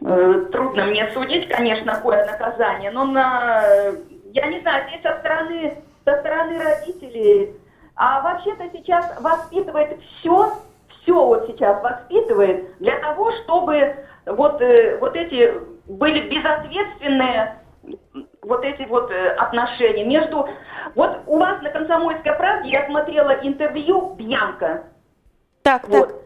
Э, 0.07 0.47
Трудно 0.53 0.85
мне 0.87 1.11
судить, 1.13 1.49
конечно, 1.49 1.97
какое 1.97 2.25
наказание, 2.27 2.93
но 2.93 3.05
на, 3.05 3.61
я 4.33 4.47
не 4.47 4.61
знаю, 4.61 4.89
здесь 4.89 5.03
со 5.03 5.19
стороны, 5.19 5.83
со 6.05 6.21
стороны 6.21 6.63
родителей, 6.63 7.57
а 7.97 8.21
вообще-то 8.21 8.71
сейчас 8.73 9.21
воспитывает 9.21 9.99
все, 10.01 10.53
все 10.89 11.13
вот 11.13 11.49
сейчас 11.49 11.83
воспитывает 11.83 12.79
для 12.79 13.01
того, 13.01 13.33
чтобы 13.43 13.97
вот, 14.27 14.63
э, 14.63 14.97
вот 14.99 15.17
эти 15.17 15.53
были 15.87 16.29
безответственные 16.29 17.59
вот 18.43 18.65
эти 18.65 18.87
вот 18.89 19.11
э, 19.11 19.31
отношения 19.31 20.05
между... 20.05 20.49
Вот 20.95 21.19
у 21.27 21.39
вас 21.39 21.61
на 21.63 21.71
«Комсомольской 21.71 22.33
правде» 22.35 22.71
я 22.71 22.87
смотрела 22.87 23.33
интервью 23.43 24.15
Бьянка. 24.15 24.85
Так, 25.65 25.83
так. 25.83 25.89
Вот. 25.89 26.23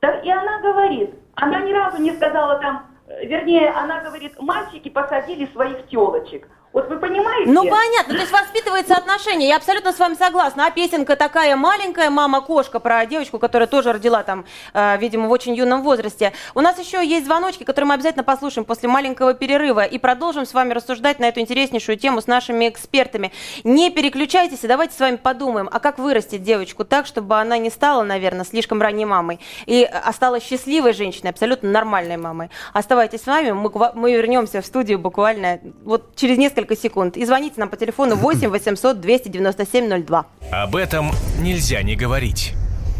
Да, 0.00 0.18
и 0.20 0.30
она 0.30 0.60
говорит, 0.60 1.14
она 1.34 1.60
ни 1.60 1.72
разу 1.72 2.00
не 2.00 2.12
сказала 2.12 2.58
там, 2.58 2.91
вернее, 3.22 3.70
она 3.70 4.00
говорит, 4.00 4.38
мальчики 4.40 4.88
посадили 4.88 5.46
своих 5.46 5.88
телочек. 5.88 6.48
Вот 6.72 6.88
вы 6.88 6.98
понимаете? 6.98 7.50
Ну 7.50 7.68
понятно, 7.68 8.14
то 8.14 8.20
есть 8.20 8.32
воспитывается 8.32 8.94
отношение. 8.94 9.48
Я 9.48 9.56
абсолютно 9.56 9.92
с 9.92 9.98
вами 9.98 10.14
согласна. 10.14 10.66
А 10.66 10.70
песенка 10.70 11.16
такая 11.16 11.54
маленькая, 11.54 12.08
мама-кошка, 12.08 12.80
про 12.80 13.04
девочку, 13.04 13.38
которая 13.38 13.66
тоже 13.66 13.92
родила 13.92 14.22
там, 14.22 14.46
э, 14.72 14.96
видимо, 14.98 15.28
в 15.28 15.30
очень 15.30 15.54
юном 15.54 15.82
возрасте. 15.82 16.32
У 16.54 16.60
нас 16.60 16.78
еще 16.78 17.06
есть 17.06 17.26
звоночки, 17.26 17.64
которые 17.64 17.88
мы 17.88 17.94
обязательно 17.94 18.24
послушаем 18.24 18.64
после 18.64 18.88
маленького 18.88 19.34
перерыва 19.34 19.84
и 19.84 19.98
продолжим 19.98 20.46
с 20.46 20.54
вами 20.54 20.72
рассуждать 20.72 21.18
на 21.18 21.26
эту 21.26 21.40
интереснейшую 21.40 21.98
тему 21.98 22.22
с 22.22 22.26
нашими 22.26 22.70
экспертами. 22.70 23.32
Не 23.64 23.90
переключайтесь 23.90 24.64
и 24.64 24.66
давайте 24.66 24.94
с 24.94 25.00
вами 25.00 25.16
подумаем, 25.16 25.68
а 25.70 25.78
как 25.78 25.98
вырастить 25.98 26.42
девочку 26.42 26.84
так, 26.86 27.06
чтобы 27.06 27.38
она 27.38 27.58
не 27.58 27.68
стала, 27.68 28.02
наверное, 28.02 28.46
слишком 28.46 28.80
ранней 28.80 29.04
мамой 29.04 29.40
и 29.66 29.84
осталась 29.84 30.42
счастливой 30.42 30.94
женщиной, 30.94 31.30
абсолютно 31.30 31.70
нормальной 31.70 32.16
мамой. 32.16 32.48
Оставайтесь 32.72 33.22
с 33.22 33.26
нами, 33.26 33.50
мы, 33.50 33.70
мы 33.94 34.12
вернемся 34.12 34.62
в 34.62 34.66
студию 34.66 34.98
буквально 34.98 35.60
вот 35.84 36.16
через 36.16 36.38
несколько 36.38 36.61
секунд. 36.76 37.16
И 37.16 37.24
звоните 37.26 37.60
нам 37.60 37.68
по 37.68 37.76
телефону 37.76 38.16
8 38.16 38.48
800 38.48 39.00
297 39.00 40.04
02. 40.04 40.24
Об 40.50 40.76
этом 40.76 41.10
нельзя 41.40 41.82
не 41.82 41.96
говорить. 41.96 42.54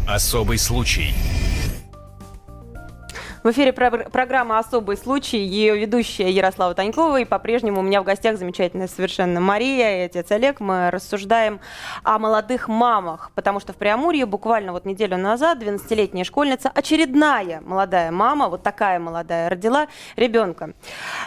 Особый 0.07 0.57
случай. 0.57 1.13
В 3.43 3.51
эфире 3.51 3.73
про- 3.73 4.09
программа 4.09 4.57
«Особый 4.57 4.95
случай». 4.95 5.39
Ее 5.39 5.77
ведущая 5.77 6.31
Ярослава 6.31 6.73
Танькова. 6.75 7.19
И 7.19 7.25
по-прежнему 7.25 7.81
у 7.81 7.83
меня 7.83 8.01
в 8.01 8.05
гостях 8.05 8.37
замечательная 8.37 8.87
совершенно 8.87 9.41
Мария 9.41 9.97
и 9.97 10.05
отец 10.05 10.31
Олег. 10.31 10.61
Мы 10.61 10.89
рассуждаем 10.89 11.59
о 12.03 12.19
молодых 12.19 12.69
мамах. 12.69 13.31
Потому 13.35 13.59
что 13.59 13.73
в 13.73 13.75
Преамурье 13.75 14.25
буквально 14.25 14.71
вот 14.71 14.85
неделю 14.85 15.17
назад 15.17 15.61
12-летняя 15.61 16.23
школьница, 16.23 16.71
очередная 16.73 17.59
молодая 17.59 18.11
мама, 18.11 18.47
вот 18.47 18.63
такая 18.63 18.97
молодая, 18.97 19.49
родила 19.49 19.87
ребенка. 20.15 20.71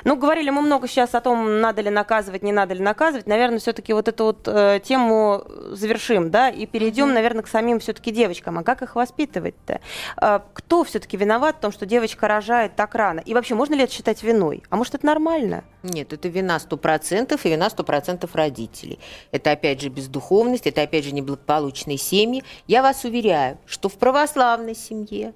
Ну, 0.04 0.16
говорили 0.16 0.48
мы 0.48 0.62
много 0.62 0.88
сейчас 0.88 1.14
о 1.14 1.20
том, 1.20 1.60
надо 1.60 1.82
ли 1.82 1.90
наказывать, 1.90 2.42
не 2.42 2.52
надо 2.52 2.72
ли 2.72 2.82
наказывать. 2.82 3.26
Наверное, 3.26 3.58
все-таки 3.58 3.92
вот 3.92 4.08
эту 4.08 4.24
вот 4.24 4.48
э, 4.48 4.80
тему 4.82 5.44
завершим, 5.72 6.30
да, 6.30 6.48
и 6.48 6.64
перейдем, 6.64 7.12
наверное, 7.12 7.42
к 7.42 7.46
самим 7.46 7.78
все-таки 7.78 8.10
девочкам. 8.10 8.56
А 8.56 8.62
как 8.62 8.80
их 8.80 8.96
воспитывать-то? 8.96 9.82
Э, 10.18 10.40
кто 10.54 10.82
все-таки 10.82 11.18
виноват 11.18 11.56
в 11.56 11.60
том, 11.60 11.72
что 11.72 11.84
девочка 12.06 12.28
рожает 12.28 12.76
так 12.76 12.94
рано? 12.94 13.20
И 13.20 13.34
вообще, 13.34 13.54
можно 13.54 13.74
ли 13.74 13.82
это 13.82 13.92
считать 13.92 14.22
виной? 14.22 14.62
А 14.70 14.76
может, 14.76 14.94
это 14.94 15.06
нормально? 15.06 15.64
Нет, 15.82 16.12
это 16.12 16.28
вина 16.28 16.58
100% 16.58 17.40
и 17.42 17.48
вина 17.48 17.66
100% 17.66 18.30
родителей. 18.32 18.98
Это 19.32 19.50
опять 19.50 19.80
же 19.80 19.88
бездуховность, 19.88 20.66
это 20.66 20.82
опять 20.82 21.04
же 21.04 21.12
неблагополучные 21.12 21.98
семьи. 21.98 22.44
Я 22.68 22.82
вас 22.82 23.04
уверяю, 23.04 23.58
что 23.66 23.88
в 23.88 23.94
православной 23.94 24.76
семье, 24.76 25.32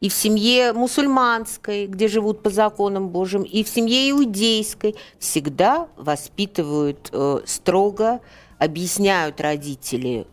и 0.00 0.08
в 0.08 0.12
семье 0.12 0.72
мусульманской, 0.72 1.86
где 1.86 2.08
живут 2.08 2.42
по 2.42 2.50
законам 2.50 3.08
Божьим, 3.08 3.42
и 3.42 3.62
в 3.62 3.68
семье 3.68 4.10
иудейской 4.10 4.96
всегда 5.18 5.88
воспитывают 5.96 7.10
э, 7.12 7.40
строго, 7.46 8.20
объясняют 8.58 9.40
родители, 9.40 10.26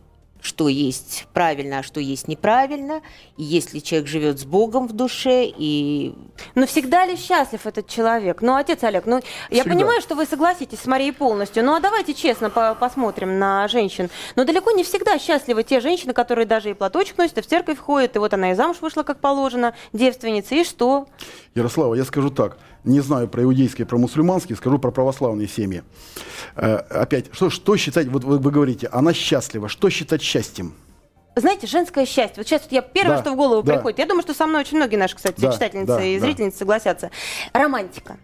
что 0.46 0.68
есть 0.68 1.26
правильно, 1.34 1.80
а 1.80 1.84
что 1.84 2.00
есть 2.00 2.28
неправильно. 2.28 3.02
И 3.36 3.44
если 3.44 3.80
человек 3.80 4.08
живет 4.08 4.40
с 4.40 4.46
Богом 4.46 4.88
в 4.88 4.94
душе 4.94 5.46
и 5.46 6.14
Но 6.54 6.68
всегда 6.68 7.06
ли 7.06 7.16
счастлив 7.18 7.66
этот 7.66 7.88
человек? 7.88 8.42
Ну, 8.44 8.56
отец 8.56 8.84
Олег, 8.84 9.08
ну, 9.08 9.22
я 9.50 9.62
Всегда. 9.62 9.76
понимаю, 9.76 10.02
что 10.02 10.14
вы 10.16 10.26
согласитесь 10.26 10.80
с 10.82 10.86
Марией 10.86 11.14
полностью, 11.14 11.64
ну, 11.66 11.74
а 11.74 11.80
давайте 11.80 12.14
честно 12.14 12.50
по- 12.52 12.76
посмотрим 12.76 13.40
на 13.40 13.68
женщин. 13.68 14.10
Но 14.36 14.44
далеко 14.46 14.70
не 14.72 14.84
всегда 14.84 15.18
счастливы 15.18 15.64
те 15.64 15.80
женщины, 15.80 16.14
которые 16.14 16.46
даже 16.46 16.70
и 16.70 16.74
платочек 16.76 17.18
носят, 17.18 17.40
и 17.40 17.42
в 17.42 17.48
церковь 17.48 17.80
ходят, 17.80 18.16
и 18.16 18.20
вот 18.20 18.34
она 18.36 18.52
и 18.52 18.54
замуж 18.56 18.78
вышла, 18.82 19.02
как 19.02 19.20
положено, 19.20 19.74
девственница, 19.94 20.54
и 20.56 20.64
что? 20.64 21.08
Ярослава, 21.56 21.96
я 21.96 22.06
скажу 22.06 22.30
так. 22.30 22.58
Не 22.86 23.02
знаю 23.02 23.28
про 23.28 23.43
иудейские, 23.43 23.88
про 23.88 23.98
мусульманские, 23.98 24.56
скажу 24.56 24.78
про 24.80 24.91
православные 24.91 25.48
семьи. 25.48 25.84
Э, 26.56 26.76
опять, 26.76 27.26
что, 27.34 27.50
что 27.50 27.76
считать, 27.78 28.08
вот 28.08 28.24
вы, 28.24 28.38
вы 28.38 28.52
говорите, 28.52 28.88
она 28.91 29.13
счастлива. 29.13 29.67
Что 29.67 29.89
считать 29.89 30.21
счастьем? 30.21 30.74
знаете, 31.38 31.67
женское 31.67 32.06
счастье. 32.06 32.36
Вот 32.38 32.48
сейчас 32.48 32.62
вот 32.62 32.71
я 32.71 32.82
первое, 32.82 33.17
Да, 33.17 33.21
что 33.21 33.34
в 33.34 33.36
голову 33.36 33.62
да. 33.62 33.74
приходит. 33.74 34.00
Я 34.00 34.06
думаю, 34.06 34.21
что 34.21 34.34
со 34.34 34.48
мной 34.48 34.62
очень 34.62 34.78
многие 34.78 34.95
наши, 34.95 35.15
кстати, 35.17 35.41
Да, 35.41 35.52
читательницы 35.52 35.88
да, 35.88 36.02
и 36.02 36.17
да. 36.17 36.26
зрительницы 36.26 36.60
согласятся. 36.60 37.12
Романтика. 37.52 38.17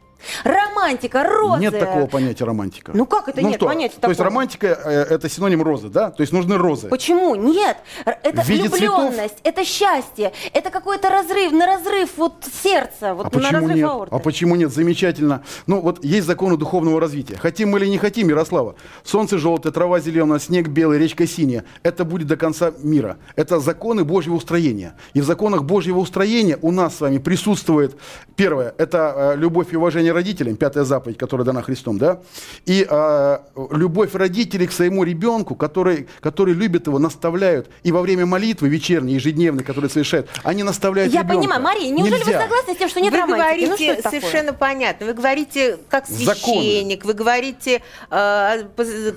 Романтика, 0.43 1.23
розы. 1.23 1.61
Нет 1.61 1.79
такого 1.79 2.07
понятия 2.07 2.45
романтика. 2.45 2.91
Ну 2.93 3.05
как 3.05 3.27
это 3.29 3.41
нет 3.41 3.55
что? 3.55 3.65
понятия 3.67 3.97
То 3.99 4.09
есть 4.09 4.17
такого? 4.17 4.25
романтика 4.35 4.67
э, 4.67 4.89
это 5.09 5.29
синоним 5.29 5.61
розы, 5.61 5.89
да? 5.89 6.11
То 6.11 6.21
есть 6.21 6.33
нужны 6.33 6.57
розы. 6.57 6.87
Почему? 6.87 7.35
Нет. 7.35 7.77
Это 8.05 8.41
виде 8.43 8.69
влюбленность, 8.69 9.37
это 9.43 9.63
счастье, 9.65 10.33
это 10.53 10.69
какой-то 10.69 11.09
разрыв, 11.09 11.51
на 11.51 11.65
разрыв 11.65 12.09
вот 12.17 12.45
сердца, 12.63 13.13
вот 13.13 13.27
А 13.27 13.29
на 13.29 13.29
почему 13.29 13.51
разрыв 13.51 13.75
нет? 13.75 13.89
аорты. 13.89 14.15
А 14.15 14.19
почему 14.19 14.55
нет? 14.55 14.71
Замечательно. 14.71 15.43
Ну, 15.67 15.81
вот 15.81 16.03
есть 16.03 16.27
законы 16.27 16.57
духовного 16.57 16.99
развития. 16.99 17.37
Хотим 17.37 17.69
мы 17.69 17.79
или 17.79 17.87
не 17.87 17.97
хотим, 17.97 18.29
Ярослава. 18.29 18.75
Солнце 19.03 19.37
желтое, 19.37 19.73
трава 19.73 19.99
зеленая, 19.99 20.39
снег 20.39 20.67
белый, 20.67 20.99
речка 20.99 21.27
синяя. 21.27 21.63
Это 21.83 22.05
будет 22.05 22.27
до 22.27 22.37
конца 22.37 22.71
мира. 22.83 23.17
Это 23.35 23.59
законы 23.59 24.03
Божьего 24.03 24.35
устроения. 24.35 24.95
И 25.13 25.21
в 25.21 25.25
законах 25.25 25.63
Божьего 25.63 25.99
устроения 25.99 26.57
у 26.61 26.71
нас 26.71 26.97
с 26.97 27.01
вами 27.01 27.17
присутствует, 27.17 27.97
первое, 28.35 28.73
это 28.77 29.33
э, 29.35 29.37
любовь 29.37 29.67
и 29.71 29.75
уважение 29.77 30.10
родителям, 30.13 30.55
пятая 30.55 30.83
заповедь, 30.83 31.17
которая 31.17 31.45
дана 31.45 31.61
Христом, 31.61 31.97
да? 31.97 32.19
И 32.65 32.85
э, 32.89 33.37
любовь 33.71 34.13
родителей 34.15 34.67
к 34.67 34.71
своему 34.71 35.03
ребенку, 35.03 35.55
который, 35.55 36.07
который 36.19 36.53
любит 36.53 36.87
его, 36.87 36.99
наставляют. 36.99 37.69
И 37.83 37.91
во 37.91 38.01
время 38.01 38.25
молитвы 38.25 38.69
вечерней, 38.69 39.13
ежедневной, 39.15 39.63
которые 39.63 39.89
совершают, 39.89 40.27
они 40.43 40.63
наставляют 40.63 41.13
Я 41.13 41.21
ребенка. 41.21 41.39
понимаю, 41.41 41.61
Мария, 41.61 41.89
неужели 41.91 42.19
Нельзя. 42.19 42.37
вы 42.37 42.43
согласны 42.43 42.73
с 42.73 42.77
тем, 42.77 42.89
что 42.89 42.99
нет 43.01 43.11
вы 43.13 43.19
романтики? 43.19 43.41
говорите 43.41 43.67
Ну, 43.69 43.75
что 43.75 43.85
это 43.85 44.01
такое? 44.03 44.19
совершенно 44.21 44.53
понятно. 44.53 45.05
Вы 45.07 45.13
говорите 45.13 45.77
как 45.89 46.07
Законы. 46.07 46.33
священник, 46.33 47.05
вы 47.05 47.13
говорите 47.13 47.81
э, 48.09 48.63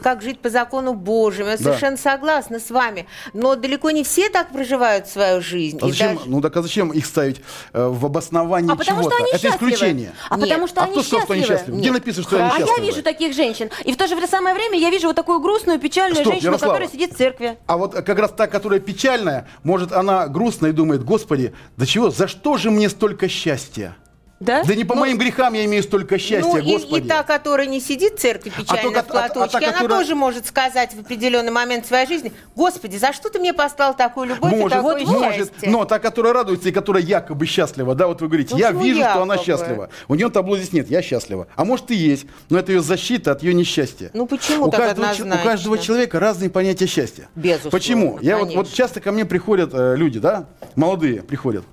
как 0.03 0.23
жить 0.23 0.41
по 0.41 0.51
закону 0.51 0.95
Божьему. 0.95 1.51
Я 1.51 1.57
Да. 1.57 1.63
совершенно 1.65 1.97
согласна 1.97 2.59
с 2.59 2.71
вами. 2.71 3.07
Но 3.33 3.55
далеко 3.55 3.91
не 3.91 4.05
все 4.05 4.29
так 4.31 4.53
проживают 4.53 5.09
свою 5.09 5.41
жизнь. 5.41 5.79
А 5.83 5.89
зачем, 5.89 6.17
даже- 6.17 6.29
ну 6.31 6.41
так 6.41 6.57
а 6.57 6.63
зачем 6.63 6.91
их 6.93 7.07
ставить 7.07 7.41
э, 7.73 7.87
в 7.87 8.05
обоснование 8.07 8.73
А 8.73 8.77
потому 8.77 9.01
чего-то? 9.03 9.17
что 9.17 9.25
они 9.25 9.33
Это 9.33 9.41
счастливы. 9.41 9.73
исключение. 9.73 10.13
А 10.31 10.37
Нет. 10.37 10.49
потому 10.49 10.67
что 10.69 10.83
а 10.85 10.87
кто 10.89 11.03
сказал, 11.03 11.25
что 11.25 11.33
они 11.35 11.45
счастливы. 11.45 11.79
Где 11.79 11.93
написано, 11.93 12.23
что 12.25 12.37
они 12.37 12.45
А 12.45 12.59
я 12.59 12.67
счастливы? 12.67 12.87
вижу 12.89 13.03
таких 13.03 13.35
женщин. 13.35 13.71
И 13.85 13.93
в 13.93 13.97
то 13.97 14.07
же 14.07 14.15
самое 14.27 14.55
время 14.55 14.79
я 14.79 14.91
вижу 14.91 15.07
вот 15.09 15.17
такую 15.17 15.41
грустную, 15.41 15.79
печальную 15.79 16.17
Стоп, 16.23 16.33
женщину, 16.35 16.51
Ярослава. 16.53 16.73
которая 16.73 16.91
сидит 16.91 17.13
в 17.13 17.17
церкви. 17.17 17.59
А 17.67 17.77
вот 17.77 17.95
как 17.95 18.19
раз 18.19 18.33
та, 18.33 18.47
которая 18.47 18.81
печальная, 18.81 19.49
может, 19.63 19.93
она 19.93 20.27
грустная 20.29 20.71
и 20.71 20.73
думает, 20.73 21.05
господи, 21.05 21.53
да 21.77 21.87
чего, 21.87 22.11
за 22.11 22.29
что 22.29 22.57
же 22.57 22.71
мне 22.71 22.89
столько 22.89 23.29
счастья? 23.29 23.97
Да? 24.45 24.63
Да 24.65 24.75
не 24.75 24.85
по 24.85 24.95
моим 24.95 25.19
грехам 25.19 25.55
я 25.55 25.65
имею 25.65 25.83
столько 25.83 26.19
счастья, 26.19 26.41
ну, 26.49 26.57
и- 26.59 26.63
господи. 26.63 27.07
и, 27.07 27.09
та, 27.09 27.23
которая 27.23 27.67
не 27.67 27.81
сидит 27.81 28.15
в 28.15 28.21
церкви 28.21 28.51
печально 28.51 28.83
только- 28.83 29.03
в 29.03 29.07
платочке, 29.07 29.41
а- 29.41 29.45
а 29.45 29.49
та, 29.49 29.59
она 29.59 29.73
которая- 29.73 29.99
тоже 30.01 30.15
может 30.15 30.47
сказать 30.47 30.95
в 30.95 31.01
определенный 31.01 31.51
момент 31.51 31.87
своей 31.87 32.07
жизни, 32.07 32.33
Господи, 32.55 32.97
за 32.97 33.13
что 33.13 33.31
ты 33.31 33.39
мне 33.39 33.53
послал 33.53 33.97
такую 33.97 34.29
любовь 34.29 34.53
и 34.53 34.57
может, 34.57 34.79
такое 34.79 35.05
может, 35.05 35.35
счастье? 35.37 35.71
но 35.71 35.85
та, 35.85 35.99
которая 35.99 36.33
радуется 36.33 36.69
и 36.69 36.73
которая 36.73 37.03
якобы 37.03 37.47
счастлива, 37.47 37.95
да, 37.95 38.07
вот 38.07 38.21
вы 38.21 38.29
говорите, 38.29 38.55
Ну, 38.55 38.59
я 38.61 38.71
вижу, 38.71 39.01
что 39.01 39.23
она 39.23 39.35
якобы? 39.35 39.45
счастлива. 39.45 39.91
У 40.09 40.15
нее 40.15 40.29
табло 40.31 40.57
здесь 40.57 40.73
нет, 40.73 40.91
я 40.91 41.03
счастлива. 41.03 41.47
А 41.57 41.65
может 41.65 41.91
и 41.91 41.95
есть, 41.95 42.27
но 42.51 42.59
это 42.59 42.73
ее 42.73 42.81
защита 42.83 43.33
от 43.33 43.43
ее 43.43 43.55
несчастья. 43.55 44.11
Ну, 44.15 44.27
почему 44.27 44.67
у 44.67 44.71
так 44.71 44.81
каждого, 44.81 45.09
однозначно? 45.11 45.41
у 45.41 45.45
каждого 45.45 45.79
человека 45.79 46.21
разные 46.21 46.51
понятия 46.51 46.87
счастья. 46.87 47.29
Безусловно, 47.35 47.71
Почему? 47.71 48.19
Я 48.21 48.39
вот, 48.39 48.55
вот 48.55 48.73
часто 48.73 49.01
ко 49.01 49.11
мне 49.13 49.25
приходят 49.25 49.71
э, 49.73 49.95
люди, 49.97 50.19
да, 50.19 50.47
молодые 50.77 51.23
приходят. 51.23 51.65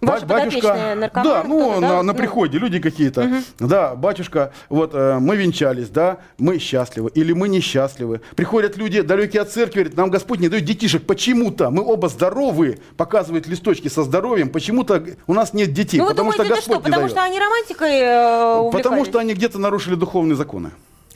Ваши 0.00 0.24
Ба- 0.24 0.34
подопечные 0.36 0.94
наркоманы 0.94 1.30
да, 1.30 1.44
ну, 1.46 1.74
да? 1.74 1.80
на, 1.80 2.02
на 2.02 2.12
Ну. 2.12 2.14
приходе 2.14 2.56
люди 2.58 2.78
какие-то. 2.78 3.30
Да, 3.58 3.94
батюшка, 3.94 4.52
вот 4.70 4.92
э, 4.94 5.18
мы 5.20 5.36
венчались, 5.36 5.90
да, 5.90 6.18
мы 6.38 6.58
счастливы 6.58 7.10
или 7.10 7.34
мы 7.34 7.48
несчастливы. 7.48 8.22
Приходят 8.34 8.78
люди 8.78 9.02
далекие 9.02 9.42
от 9.42 9.52
церкви, 9.52 9.80
говорят, 9.80 9.96
нам 9.98 10.10
Господь 10.10 10.40
не 10.40 10.48
дает 10.48 10.64
детишек. 10.64 11.06
Почему-то 11.06 11.70
мы 11.70 11.82
оба 11.84 12.08
здоровы, 12.08 12.78
показывают 12.96 13.46
листочки 13.46 13.88
со 13.88 14.02
здоровьем, 14.02 14.48
почему-то 14.48 15.04
у 15.26 15.34
нас 15.34 15.52
нет 15.52 15.72
детей, 15.74 15.98
Ну 15.98 16.06
потому 16.08 16.32
думаете, 16.32 16.44
что 16.44 16.54
Господь 16.54 16.64
что? 16.64 16.74
не 16.76 16.84
Потому 16.84 17.02
дает. 17.02 17.10
что 17.10 17.22
они 17.22 17.38
романтикой 17.38 17.98
э, 17.98 18.54
увлекались? 18.56 18.82
Потому 18.84 19.04
что 19.04 19.18
они 19.18 19.34
где-то 19.34 19.58
нарушили 19.58 19.96
духовные 19.96 20.34
законы. 20.36 20.70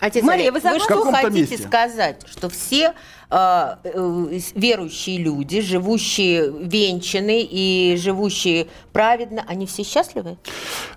Отец 0.04 0.22
Мария, 0.22 0.52
вы 0.52 0.60
вы 0.60 0.78
что 0.80 1.02
хотите 1.12 1.40
месте. 1.52 1.58
сказать, 1.66 2.20
что 2.30 2.48
все 2.50 2.92
э, 3.30 3.74
э, 3.84 4.38
верующие 4.54 5.18
люди, 5.18 5.60
живущие 5.62 6.50
венчаны 6.50 7.40
и 7.42 7.96
живущие 7.98 8.66
праведно, 8.92 9.44
они 9.48 9.66
все 9.66 9.82
счастливы? 9.82 10.36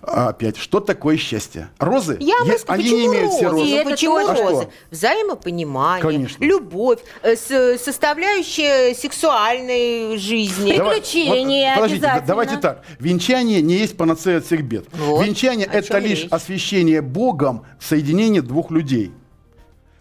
А 0.02 0.30
опять, 0.30 0.58
что 0.58 0.80
такое 0.82 1.16
счастье? 1.18 1.70
Розы? 1.80 2.18
Я 2.20 2.38
вам 2.40 2.48
Е- 2.50 2.54
расскажу, 2.56 2.74
они 2.82 2.84
почему 2.84 3.00
не 3.00 3.06
имеют 3.08 3.32
все 3.34 3.46
розы? 3.46 3.58
розы. 3.58 3.70
И 3.70 3.72
это 3.74 3.90
почему 3.92 4.20
тоже. 4.20 4.32
А 4.32 4.36
что? 4.36 4.44
розы? 4.50 4.68
Взаимопонимание, 4.92 6.02
Конечно. 6.02 6.44
любовь, 6.44 7.00
э, 7.24 7.36
с- 7.36 7.82
составляющая 7.84 8.94
сексуальной 8.94 10.18
жизни. 10.18 10.76
Давай. 10.78 10.96
Приключения 11.00 11.70
вот, 11.76 11.76
подождите, 11.84 12.02
да- 12.02 12.08
обязательно. 12.12 12.28
давайте 12.28 12.58
так. 12.58 12.84
Венчание 13.00 13.62
не 13.62 13.76
есть 13.76 13.96
панацея 13.98 14.38
от 14.40 14.46
всех 14.46 14.64
бед. 14.64 14.86
Вот. 14.94 15.26
Венчание 15.26 15.68
это 15.72 15.98
лишь 16.00 16.24
речь. 16.24 16.28
освящение 16.32 17.02
Богом 17.02 17.64
соединение 17.80 18.42
двух 18.42 18.70
людей. 18.72 18.97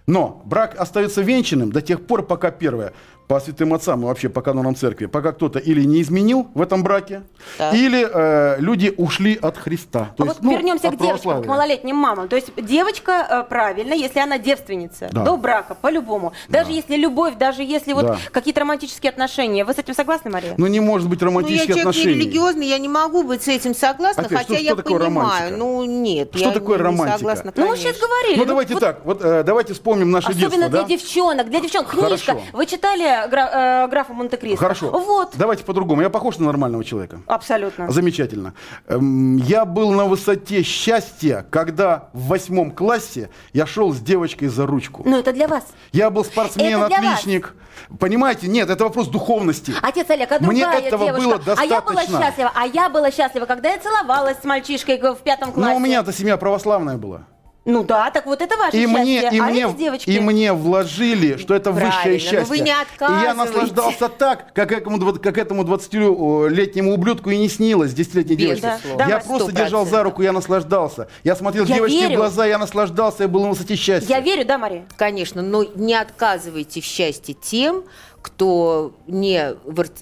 Но 0.06 0.42
брак 0.44 0.78
остается 0.78 1.22
венчанным 1.22 1.72
до 1.72 1.82
тех 1.82 2.06
пор, 2.06 2.24
пока 2.24 2.50
первое, 2.50 2.92
по 3.28 3.40
святым 3.40 3.74
отцам 3.74 4.02
и 4.02 4.04
вообще 4.06 4.28
по 4.28 4.40
канонам 4.40 4.76
церкви, 4.76 5.06
пока 5.06 5.32
кто-то 5.32 5.58
или 5.58 5.82
не 5.84 6.00
изменил 6.02 6.46
в 6.54 6.60
этом 6.62 6.82
браке, 6.82 7.22
Так. 7.58 7.74
или 7.74 8.06
э, 8.08 8.60
люди 8.60 8.94
ушли 8.96 9.36
от 9.40 9.56
Христа. 9.56 10.10
То 10.16 10.22
А 10.22 10.26
есть, 10.26 10.38
вот 10.38 10.44
ну, 10.44 10.52
вернемся 10.52 10.88
от 10.88 10.94
к 10.94 10.98
девочкам, 11.00 11.42
к 11.42 11.46
малолетним 11.46 11.96
мамам. 11.96 12.28
То 12.28 12.36
есть 12.36 12.52
девочка 12.56 13.26
э, 13.28 13.42
правильно, 13.48 13.94
если 13.94 14.20
она 14.20 14.38
девственница, 14.38 15.08
Да. 15.12 15.22
до 15.24 15.36
брака, 15.36 15.74
по-любому. 15.74 16.32
Даже 16.48 16.70
если 16.72 16.94
любовь, 16.96 17.34
даже 17.36 17.62
если 17.64 17.92
вот 17.94 18.06
Да. 18.06 18.18
какие-то 18.32 18.60
романтические 18.60 19.10
отношения. 19.10 19.64
Вы 19.64 19.72
с 19.74 19.78
этим 19.78 19.94
согласны, 19.94 20.30
Мария? 20.30 20.54
Ну 20.56 20.66
не 20.68 20.80
может 20.80 21.08
быть 21.08 21.20
Ну, 21.20 21.26
я 21.26 21.30
романтических 21.30 21.66
человек 21.66 21.86
отношений. 21.86 22.14
нерелигиозный, 22.14 22.66
я 22.68 22.78
не 22.78 22.88
могу 22.88 23.22
быть 23.24 23.42
с 23.42 23.48
этим 23.48 23.74
согласна, 23.74 24.22
Опять, 24.24 24.38
хотя 24.38 24.54
что- 24.54 24.62
я 24.62 24.72
что 24.74 24.82
такое 24.82 25.00
понимаю. 25.00 25.28
романтика? 25.50 25.56
Ну, 25.56 25.84
нет, 25.84 26.28
Что 26.34 26.44
я 26.44 26.50
такое 26.52 26.78
не, 26.78 26.84
романтика? 26.84 27.12
не 27.12 27.18
согласна, 27.18 27.52
Ну, 27.56 27.62
мы 27.62 27.68
конечно. 27.72 27.90
сейчас 27.92 28.00
говорили. 28.00 28.38
Ну 28.38 28.44
давайте 28.44 28.74
вот- 28.74 28.80
так, 28.80 29.04
вот 29.04 29.20
э, 29.24 29.42
давайте 29.42 29.72
вспомним 29.74 30.10
наше 30.10 30.28
Особенно 30.28 30.48
детство, 30.50 30.68
для 30.68 30.82
да? 30.82 30.86
девчонок, 30.88 31.50
для 31.50 31.60
девчонок. 31.60 31.90
Книжка. 31.90 32.06
Хорошо. 32.32 32.40
Вы 32.52 32.66
читали 32.66 33.15
гра- 33.28 33.84
э, 33.84 33.88
графа 33.88 34.12
Монте-Кристо? 34.12 34.58
Хорошо. 34.58 34.90
Вот. 34.90 35.34
Давайте 35.36 35.64
по-другому. 35.64 36.02
Я 36.02 36.10
похож 36.10 36.38
на 36.38 36.46
нормального 36.46 36.84
человека? 36.84 37.20
Абсолютно. 37.26 37.90
Замечательно. 37.90 38.54
Эм, 38.86 39.36
Я 39.38 39.64
был 39.64 39.90
на 39.92 40.04
высоте 40.04 40.62
счастья, 40.62 41.46
когда 41.50 42.08
в 42.12 42.28
восьмом 42.28 42.70
классе 42.70 43.30
я 43.52 43.66
шел 43.66 43.92
с 43.92 43.98
девочкой 44.00 44.48
за 44.48 44.66
ручку. 44.66 45.02
Ну, 45.06 45.18
это 45.18 45.32
для 45.32 45.48
вас. 45.48 45.64
Я 45.92 46.10
был 46.10 46.24
спортсмен, 46.24 46.78
Это 46.82 46.88
для 46.88 47.00
вас. 47.02 47.20
отличник. 47.20 47.54
Понимаете? 48.00 48.48
Нет, 48.48 48.70
это 48.70 48.84
вопрос 48.84 49.08
духовности. 49.08 49.72
Отец 49.82 50.08
Олег, 50.10 50.32
а 50.32 50.38
Мне 50.40 50.62
другая 50.62 50.80
этого 50.80 51.04
девушка. 51.06 51.38
было 51.44 51.54
А 51.58 51.64
я 51.64 51.80
была 51.80 51.92
достаточно. 51.94 52.20
счастлива. 52.22 52.52
А 52.54 52.66
я 52.66 52.88
была 52.88 53.10
счастлива, 53.10 53.44
когда 53.46 53.70
я 53.70 53.78
целовалась 53.78 54.38
с 54.40 54.44
мальчишкой 54.44 54.98
в 54.98 55.16
пятом 55.18 55.52
классе. 55.52 55.70
Но 55.70 55.76
у 55.76 55.78
меня-то 55.80 56.12
семья 56.12 56.36
православная 56.36 56.96
была. 56.96 57.22
Ну 57.66 57.82
да, 57.82 58.10
так 58.12 58.26
вот 58.26 58.40
это 58.40 58.56
ваше 58.56 58.76
И 58.76 58.86
счастье. 58.86 58.98
мне, 59.02 59.20
и, 59.22 59.38
а 59.40 59.44
мне, 59.44 59.64
эти 59.64 59.76
девочки... 59.76 60.08
и 60.10 60.20
мне 60.20 60.52
вложили, 60.52 61.36
что 61.36 61.52
это 61.54 61.72
Правильно, 61.72 61.94
высшее 61.96 62.14
но 62.14 62.18
счастье. 62.20 62.44
вы 62.44 62.58
не 62.60 62.70
и 62.70 63.22
я 63.24 63.34
наслаждался 63.34 64.08
так, 64.08 64.52
как 64.54 64.70
этому, 64.70 64.98
как 65.14 65.36
этому 65.36 65.64
20-летнему 65.64 66.94
ублюдку 66.94 67.30
и 67.30 67.36
не 67.38 67.48
снилось, 67.48 67.92
10-летней 67.92 68.36
девочке. 68.36 68.66
Безусловно. 68.68 69.02
Я 69.02 69.18
Да, 69.18 69.24
просто 69.24 69.50
100%. 69.50 69.56
держал 69.56 69.84
за 69.86 70.02
руку, 70.04 70.22
я 70.22 70.32
наслаждался. 70.32 71.08
Я 71.24 71.34
смотрел 71.34 71.64
Я 71.64 71.74
девочке 71.74 72.00
верю. 72.02 72.14
в 72.14 72.16
глаза, 72.16 72.46
я 72.46 72.58
наслаждался, 72.58 73.24
я 73.24 73.28
был 73.28 73.42
на 73.42 73.48
высоте 73.50 73.74
счастья. 73.76 74.08
Я 74.14 74.20
верю, 74.20 74.44
да, 74.46 74.58
Мария? 74.58 74.84
Конечно, 74.96 75.42
но 75.42 75.64
не 75.74 75.94
отказывайте 75.94 76.80
в 76.80 76.84
счастье 76.84 77.34
тем, 77.34 77.82
кто 78.26 78.92
не 79.06 79.54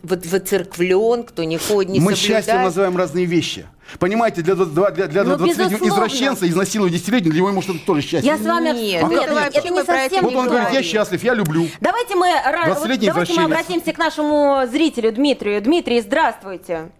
воцерквлен, 0.02 1.24
кто 1.24 1.44
не 1.44 1.58
ходит, 1.58 1.92
не 1.92 2.00
Мы 2.00 2.12
соблюдает. 2.16 2.44
счастьем 2.46 2.62
называем 2.62 2.96
разные 2.96 3.26
вещи. 3.26 3.66
Понимаете, 3.98 4.40
для, 4.40 4.54
для, 4.54 4.64
для, 4.90 5.06
для 5.08 5.24
Ну, 5.24 5.34
20-летнего 5.34 5.68
безусловно. 5.68 5.88
извращенца 5.88 6.48
изнасиловать 6.48 6.94
10-летнего, 6.94 7.30
для 7.32 7.40
него 7.42 7.52
может 7.52 7.68
это 7.70 7.80
тоже 7.84 8.00
счастье. 8.00 8.22
Я 8.22 8.38
с 8.38 8.40
вами... 8.40 8.70
Нет, 8.70 9.02
ну 9.02 9.10
Нет, 9.10 9.22
это 9.24 9.32
это, 9.32 9.34
вообще 9.34 9.68
не 9.68 9.70
мы 9.72 9.84
про 9.84 9.94
это 9.94 10.14
совсем 10.14 10.24
Вот 10.24 10.34
он 10.34 10.48
говорит, 10.48 10.70
я 10.72 10.82
счастлив, 10.82 11.22
я 11.22 11.34
люблю. 11.34 11.68
Давайте 11.80 12.14
мы, 12.16 12.28
вот 12.28 12.78
20-летний 12.78 13.06
давайте 13.08 13.34
мы 13.34 13.44
обратимся 13.44 13.92
к 13.92 13.98
нашему 13.98 14.62
зрителю 14.70 15.12
Дмитрию. 15.12 15.60
Дмитрий, 15.60 16.00
здравствуйте. 16.00 16.90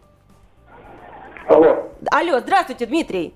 Алло. 1.49 1.84
Алло, 2.11 2.41
здравствуйте, 2.41 2.87
Дмитрий. 2.87 3.35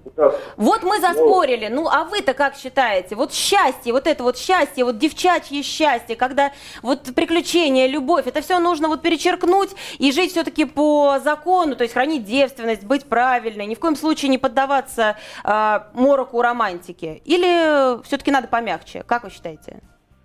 Вот 0.56 0.82
мы 0.82 1.00
заспорили. 1.00 1.68
Ну, 1.68 1.88
а 1.88 2.04
вы-то 2.04 2.34
как 2.34 2.54
считаете? 2.54 3.14
Вот 3.14 3.32
счастье, 3.32 3.92
вот 3.92 4.06
это 4.06 4.22
вот 4.22 4.36
счастье, 4.36 4.84
вот 4.84 4.98
девчачье 4.98 5.62
счастье, 5.62 6.16
когда 6.16 6.52
вот 6.82 7.14
приключения, 7.14 7.86
любовь, 7.86 8.26
это 8.26 8.40
все 8.40 8.58
нужно 8.58 8.88
вот 8.88 9.02
перечеркнуть 9.02 9.70
и 9.98 10.12
жить 10.12 10.32
все-таки 10.32 10.64
по 10.64 11.18
закону, 11.22 11.76
то 11.76 11.82
есть 11.82 11.94
хранить 11.94 12.24
девственность, 12.24 12.84
быть 12.84 13.04
правильной, 13.04 13.66
ни 13.66 13.74
в 13.74 13.80
коем 13.80 13.96
случае 13.96 14.30
не 14.30 14.38
поддаваться 14.38 15.16
а, 15.44 15.88
мороку 15.94 16.42
романтики. 16.42 17.22
Или 17.24 18.02
все-таки 18.04 18.30
надо 18.30 18.48
помягче? 18.48 19.04
Как 19.06 19.24
вы 19.24 19.30
считаете? 19.30 19.80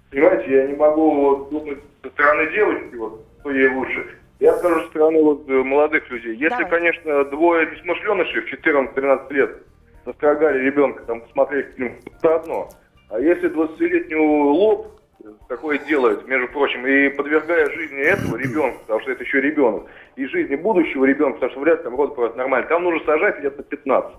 Понимаете, 0.09 0.51
я 0.51 0.67
не 0.67 0.73
могу 0.73 1.11
вот 1.11 1.49
думать 1.49 1.79
со 2.03 2.09
стороны 2.09 2.51
девочки, 2.51 2.95
вот, 2.95 3.25
кто 3.39 3.51
ей 3.51 3.67
лучше. 3.69 4.22
Я 4.43 4.57
скажу 4.57 4.81
со 4.81 4.87
стороны 4.87 5.23
вот, 5.23 5.47
э, 5.47 5.53
молодых 5.53 6.09
людей. 6.11 6.33
Если, 6.35 6.49
Давай. 6.49 6.69
конечно, 6.69 7.23
двое 7.23 7.65
несмышленышей 7.65 8.41
в 8.41 8.53
14-13 8.53 9.31
лет 9.31 9.63
настрогали 10.05 10.65
ребенка, 10.65 11.01
там, 11.03 11.21
посмотреть 11.21 11.67
фильм, 11.77 11.95
это 12.05 12.35
одно. 12.35 12.67
А 13.09 13.21
если 13.21 13.49
20-летний 13.49 14.17
лоб, 14.17 14.99
э, 15.23 15.29
такое 15.47 15.77
делает, 15.77 16.27
между 16.27 16.49
прочим, 16.49 16.85
и 16.85 17.07
подвергая 17.07 17.69
жизни 17.69 18.01
этого 18.01 18.35
ребенка, 18.35 18.79
потому 18.79 18.99
что 18.99 19.11
это 19.13 19.23
еще 19.23 19.39
ребенок, 19.39 19.85
и 20.17 20.25
жизни 20.25 20.57
будущего 20.57 21.05
ребенка, 21.05 21.35
потому 21.35 21.51
что 21.51 21.61
вряд 21.61 21.77
ли 21.77 21.83
там 21.85 21.95
род 21.95 22.13
просто 22.13 22.37
нормально, 22.37 22.67
там 22.67 22.83
нужно 22.83 23.05
сажать 23.05 23.39
лет 23.39 23.55
на 23.55 23.63
15. 23.63 24.13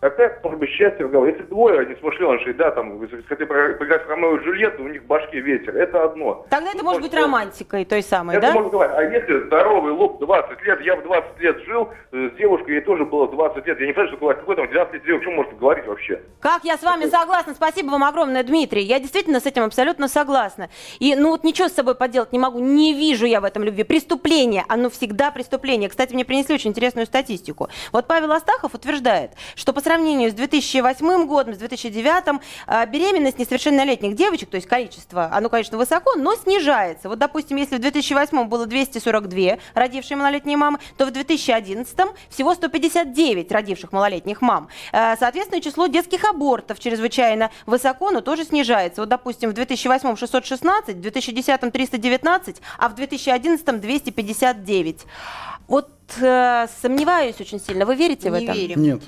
Какая 0.00 0.38
может 0.42 0.58
быть 0.58 0.70
счастье 0.70 1.06
в 1.06 1.10
голове? 1.10 1.32
Если 1.32 1.44
двое 1.44 1.86
несмышленышей, 1.86 2.52
да, 2.54 2.70
там, 2.70 3.00
хотя 3.28 3.46
поиграть 3.46 4.04
в 4.04 4.08
Ромео 4.08 4.36
и 4.36 4.44
Джульетту, 4.44 4.82
у 4.84 4.88
них 4.88 5.02
в 5.02 5.06
башке 5.06 5.40
ветер, 5.40 5.76
это 5.76 6.04
одно. 6.04 6.46
Тогда 6.50 6.70
это 6.72 6.84
может 6.84 7.02
быть 7.02 7.14
романтикой 7.14 7.84
той 7.84 8.02
самой, 8.02 8.36
это 8.36 8.48
да? 8.48 8.52
можно 8.52 8.70
говорить. 8.70 8.94
А 8.96 9.02
если 9.02 9.46
здоровый 9.46 9.92
лоб 9.92 10.20
20 10.20 10.62
лет, 10.62 10.80
я 10.82 10.96
в 10.96 11.02
20 11.02 11.40
лет 11.40 11.58
жил 11.64 11.88
э, 12.12 12.30
с 12.32 12.36
девушкой, 12.36 12.74
ей 12.74 12.80
тоже 12.82 13.04
было 13.04 13.28
20 13.28 13.66
лет, 13.66 13.80
я 13.80 13.86
не 13.86 13.92
понимаю, 13.92 14.08
что 14.08 14.18
говорить, 14.18 14.40
какой 14.40 14.56
там 14.56 14.68
12 14.68 14.94
лет 14.94 15.04
девушка, 15.04 15.22
что 15.22 15.30
может 15.32 15.58
говорить 15.58 15.86
вообще? 15.86 16.20
Как 16.40 16.64
я 16.64 16.76
с 16.76 16.82
вами 16.82 17.06
согласна. 17.06 17.54
Спасибо 17.54 17.90
вам 17.90 18.04
огромное, 18.04 18.42
Дмитрий. 18.42 18.82
Я 18.82 19.00
действительно 19.00 19.40
с 19.40 19.46
этим 19.46 19.64
абсолютно 19.64 20.08
согласна. 20.08 20.68
И 20.98 21.14
ну 21.14 21.30
вот 21.30 21.44
ничего 21.44 21.68
с 21.68 21.72
собой 21.72 21.94
поделать 21.94 22.32
не 22.32 22.38
могу. 22.38 22.58
Не 22.58 22.94
вижу 22.94 23.26
я 23.26 23.40
в 23.40 23.44
этом 23.44 23.62
любви. 23.62 23.84
Преступление. 23.84 24.64
Оно 24.68 24.90
всегда 24.90 25.30
преступление. 25.30 25.88
Кстати, 25.88 26.14
мне 26.14 26.24
принесли 26.24 26.54
очень 26.54 26.70
интересную 26.70 27.06
статистику. 27.06 27.68
Вот 27.92 28.06
Павел 28.06 28.32
Астахов 28.32 28.74
утверждает, 28.74 29.32
что 29.54 29.72
по 29.72 29.80
сравнению 29.86 30.30
с 30.32 30.34
2008 30.34 31.26
годом, 31.26 31.54
с 31.54 31.58
2009 31.58 32.40
а, 32.66 32.86
беременность 32.86 33.38
несовершеннолетних 33.38 34.16
девочек, 34.16 34.50
то 34.50 34.56
есть 34.56 34.66
количество, 34.66 35.30
оно, 35.32 35.48
конечно, 35.48 35.78
высоко, 35.78 36.16
но 36.16 36.34
снижается. 36.34 37.08
Вот, 37.08 37.20
допустим, 37.20 37.56
если 37.56 37.76
в 37.76 37.80
2008 37.80 38.44
было 38.48 38.66
242 38.66 39.58
родившие 39.74 40.16
малолетние 40.16 40.56
мамы, 40.56 40.80
то 40.96 41.06
в 41.06 41.12
2011 41.12 41.96
всего 42.30 42.54
159 42.54 43.52
родивших 43.52 43.92
малолетних 43.92 44.42
мам. 44.42 44.68
Э, 44.92 45.14
Соответственно, 45.18 45.60
число 45.60 45.86
детских 45.86 46.24
абортов 46.24 46.80
чрезвычайно 46.80 47.50
высоко, 47.66 48.10
но 48.10 48.20
тоже 48.22 48.44
снижается. 48.44 49.02
Вот, 49.02 49.08
допустим, 49.08 49.50
в 49.50 49.52
2008 49.52 50.16
616, 50.16 50.96
в 50.96 51.00
2010 51.00 51.72
319, 51.72 52.56
а 52.78 52.88
в 52.88 52.94
2011 52.96 53.80
259. 53.80 55.00
Вот 55.68 55.90
э, 56.20 56.66
сомневаюсь 56.82 57.40
очень 57.40 57.60
сильно. 57.60 57.86
Вы 57.86 57.94
верите 57.94 58.30
в 58.30 58.36
Не 58.36 58.44
это? 58.44 58.52
верим. 58.52 58.82
Нет. 58.82 59.02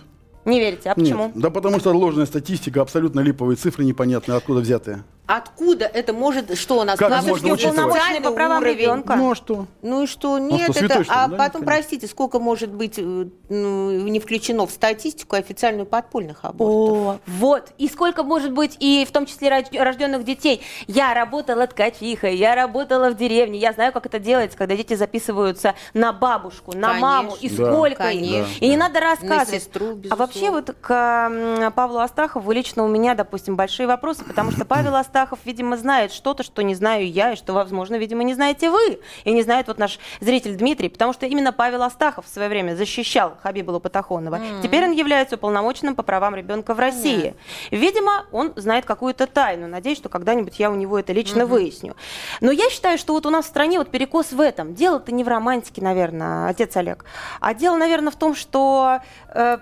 Не 0.49 0.61
верите. 0.61 0.89
А 0.91 0.95
Нет. 0.97 0.97
почему? 0.97 1.33
Да 1.35 1.51
потому 1.51 1.79
что 1.79 1.93
ложная 1.93 2.27
статистика, 2.27 2.81
абсолютно 2.81 3.21
липовые 3.21 3.57
цифры 3.57 3.85
непонятные, 3.85 4.37
откуда 4.37 4.61
взятые. 4.61 5.05
Откуда 5.29 5.85
это 5.85 6.15
может, 6.15 6.57
что 6.59 6.81
у 6.81 6.85
нас? 6.85 6.99
Как 6.99 7.09
у 7.09 7.11
нас 7.11 7.23
можно 7.27 7.53
учитывать? 7.53 7.77
уполномоченный 7.79 8.21
По 8.23 8.31
правам 8.33 8.63
уровень. 8.63 8.79
ребенка. 8.79 9.15
Ну 9.15 9.31
а 9.33 9.35
что? 9.35 9.67
Ну 9.83 10.03
и 10.05 10.07
что? 10.07 10.39
Ну 10.39 10.53
Нет, 10.57 10.63
что, 10.63 10.73
святой, 10.73 10.97
это... 10.97 11.05
что 11.05 11.13
ли? 11.13 11.19
А 11.21 11.27
Да, 11.29 11.37
потом, 11.37 11.53
конечно. 11.61 11.67
простите, 11.67 12.07
сколько 12.07 12.39
может 12.39 12.71
быть 12.73 12.95
э, 12.99 13.03
ну, 13.51 13.91
не 13.91 14.21
включено 14.21 14.67
в 14.67 14.71
статистику 14.71 15.37
официальную 15.37 15.85
подпольных 15.85 16.47
абортов? 16.47 16.67
О, 16.67 17.19
вот. 17.27 17.73
И 17.77 17.89
сколько 17.89 18.23
может 18.23 18.53
быть, 18.53 18.79
и 18.81 19.05
в 19.07 19.13
том 19.13 19.27
числе 19.27 19.51
рож- 19.51 19.71
рожденных 19.79 20.25
детей. 20.25 20.63
Я 20.87 21.13
работала 21.13 21.67
ткачихой, 21.67 22.35
я 22.35 22.55
работала 22.55 23.11
в 23.11 23.15
деревне, 23.19 23.59
я 23.59 23.75
знаю, 23.75 23.93
как 23.93 24.07
это 24.07 24.19
делается, 24.19 24.57
когда 24.57 24.77
дети 24.77 24.95
записываются 24.95 25.75
на 25.93 26.15
бабушку, 26.15 26.73
на 26.75 26.89
Конечно. 26.89 27.07
маму, 27.07 27.37
и 27.39 27.51
Да. 27.51 27.67
сколько 27.67 28.09
их. 28.09 28.21
Конечно. 28.21 28.65
И 28.65 28.69
не 28.71 28.79
надо 28.79 28.99
рассказывать. 29.01 29.49
На 29.53 29.59
сестру, 29.61 29.99
а 30.09 30.17
вообще 30.17 30.51
вот 30.51 30.75
к 30.81 31.71
Павлу 31.77 31.99
Астахову 31.99 32.51
лично 32.51 32.83
у 32.83 32.89
меня, 32.89 33.15
допустим, 33.15 33.57
большие 33.57 33.87
вопросы, 33.87 34.25
потому 34.25 34.53
что 34.53 34.65
Павел 34.65 34.95
Астахов, 34.97 35.18
видимо, 35.45 35.77
знает 35.77 36.13
что-то, 36.13 36.43
что 36.43 36.63
не 36.63 36.75
знаю 36.75 37.11
я, 37.11 37.33
и 37.33 37.37
что, 37.37 37.53
возможно, 37.53 37.97
видимо, 37.97 38.23
не 38.23 38.35
знаете 38.35 38.71
вы, 38.71 39.01
и 39.25 39.33
не 39.33 39.43
знает 39.43 39.69
вот 39.69 39.79
наш 39.79 39.99
зритель 40.21 40.57
Дмитрий, 40.57 40.89
потому 40.89 41.13
что 41.13 41.27
именно 41.27 41.53
Павел 41.53 41.83
Астахов 41.83 42.27
в 42.27 42.29
свое 42.29 42.49
время 42.49 42.77
защищал 42.77 43.37
Хабиба 43.43 43.73
Лопатахонова. 43.73 44.41
Теперь 44.63 44.85
он 44.85 44.93
является 44.93 45.37
уполномоченным 45.37 45.95
по 45.95 46.03
правам 46.03 46.35
ребенка 46.35 46.75
в 46.75 46.79
России. 46.79 47.35
Видимо, 47.71 48.27
он 48.33 48.53
знает 48.57 48.85
какую-то 48.85 49.27
тайну. 49.27 49.67
Надеюсь, 49.67 49.99
что 49.99 50.09
когда-нибудь 50.09 50.59
я 50.59 50.71
у 50.71 50.75
него 50.75 50.99
это 50.99 51.13
лично 51.13 51.47
выясню. 51.47 51.97
Но 52.41 52.51
я 52.51 52.69
считаю, 52.71 52.99
что 52.99 53.13
вот 53.13 53.27
у 53.27 53.31
нас 53.31 53.47
в 53.47 53.49
стране 53.49 53.79
вот 53.79 53.91
перекос 53.91 54.33
в 54.33 54.41
этом. 54.41 54.75
Дело-то 54.75 55.13
не 55.13 55.25
в 55.25 55.29
романтике, 55.29 55.83
наверное, 55.83 56.49
отец 56.49 56.77
Олег, 56.77 57.05
а 57.41 57.55
дело, 57.55 57.77
наверное, 57.77 58.11
в 58.11 58.17
том, 58.17 58.35
что 58.35 59.01
э, 59.35 59.59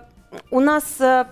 у 0.51 0.61
нас 0.61 0.85
э, 1.01 1.27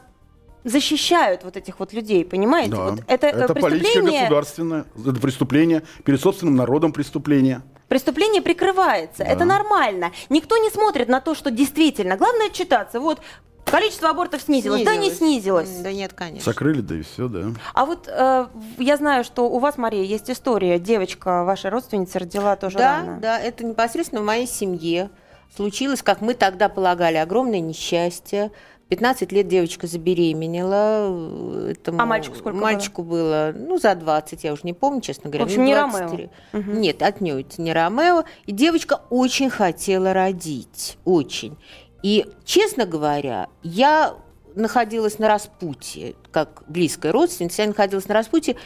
защищают 0.64 1.44
вот 1.44 1.57
этих 1.57 1.79
вот 1.79 1.92
людей, 1.92 2.24
понимаете? 2.24 2.72
Да. 2.72 2.90
Вот 2.90 3.00
это, 3.07 3.27
э, 3.29 3.33
политика 3.48 3.55
преступление, 3.68 4.20
государственная, 4.22 4.85
это 5.07 5.20
преступление, 5.20 5.83
перед 6.05 6.20
собственным 6.20 6.57
народом 6.57 6.92
преступление. 6.92 7.62
преступление 7.88 8.42
прикрывается. 8.42 9.22
Это 9.22 9.44
нормально. 9.44 10.11
Никто 10.31 10.57
не 10.57 10.70
смотрит 10.70 11.09
на 11.09 11.20
то, 11.20 11.35
что 11.35 11.50
действительно. 11.50 12.16
Главное 12.16 12.48
читаться. 12.50 12.98
Вот 12.98 13.20
количество 13.64 14.09
абортов 14.11 14.42
снизилось. 14.42 14.85
Да 14.85 14.96
не 14.96 15.11
снизилось. 15.11 15.68
Да 15.81 15.92
нет, 15.92 16.12
конечно. 16.14 16.50
Закрыли, 16.53 16.81
да 16.81 16.96
и 16.96 17.03
все, 17.03 17.29
да. 17.29 17.53
А 17.74 17.85
вот 17.87 18.09
э, 18.09 18.46
я 18.79 18.96
знаю, 18.96 19.22
что 19.24 19.48
у 19.50 19.59
вас, 19.59 19.77
Мария, 19.79 20.03
есть 20.03 20.31
история. 20.31 20.79
Девочка, 20.79 21.44
ваша 21.44 21.70
родственница, 21.70 22.18
родила 22.18 22.57
тоже 22.57 22.79
Да, 22.79 22.98
рано. 22.98 23.18
да, 23.20 23.38
это 23.38 23.64
непосредственно 23.64 24.22
в 24.22 24.24
моей 24.24 24.46
семье 24.46 25.11
случилось, 25.55 26.03
как 26.03 26.20
мы 26.20 26.35
тогда 26.35 26.68
полагали, 26.68 27.16
огромное 27.16 27.61
несчастье. 27.61 28.50
В 28.85 28.88
15 28.88 29.33
лет 29.33 29.49
девочка 29.49 29.87
забеременела. 29.87 31.70
Этому 31.70 32.01
А 32.01 32.05
мальчику 32.05 32.37
сколько 32.37 32.59
Мальчику 32.59 33.03
было? 33.03 33.53
ну, 33.57 33.79
за 33.79 33.94
20, 33.94 34.44
я 34.44 34.53
уже 34.53 34.62
не 34.64 34.75
помню, 34.75 35.01
честно 35.01 35.31
говоря. 35.31 35.47
В 35.47 35.49
общем, 35.49 35.64
не 35.64 35.75
23. 35.75 36.31
Нет, 36.53 37.03
отнюдь 37.03 37.57
не 37.59 37.73
Ромео. 37.73 38.25
И 38.44 38.53
девочка 38.53 39.01
очень 39.09 39.49
хотела 39.49 40.12
родить, 40.12 40.99
очень. 41.05 41.57
И, 42.03 42.27
честно 42.44 42.85
говоря, 42.85 43.49
я 43.62 44.14
находилась 44.55 45.18
на 45.18 45.29
распутье, 45.29 46.14
как 46.31 46.62
близкая 46.68 47.12
родственница, 47.12 47.62
я 47.62 47.68
находилась 47.68 48.07
на 48.07 48.14
распутье, 48.14 48.57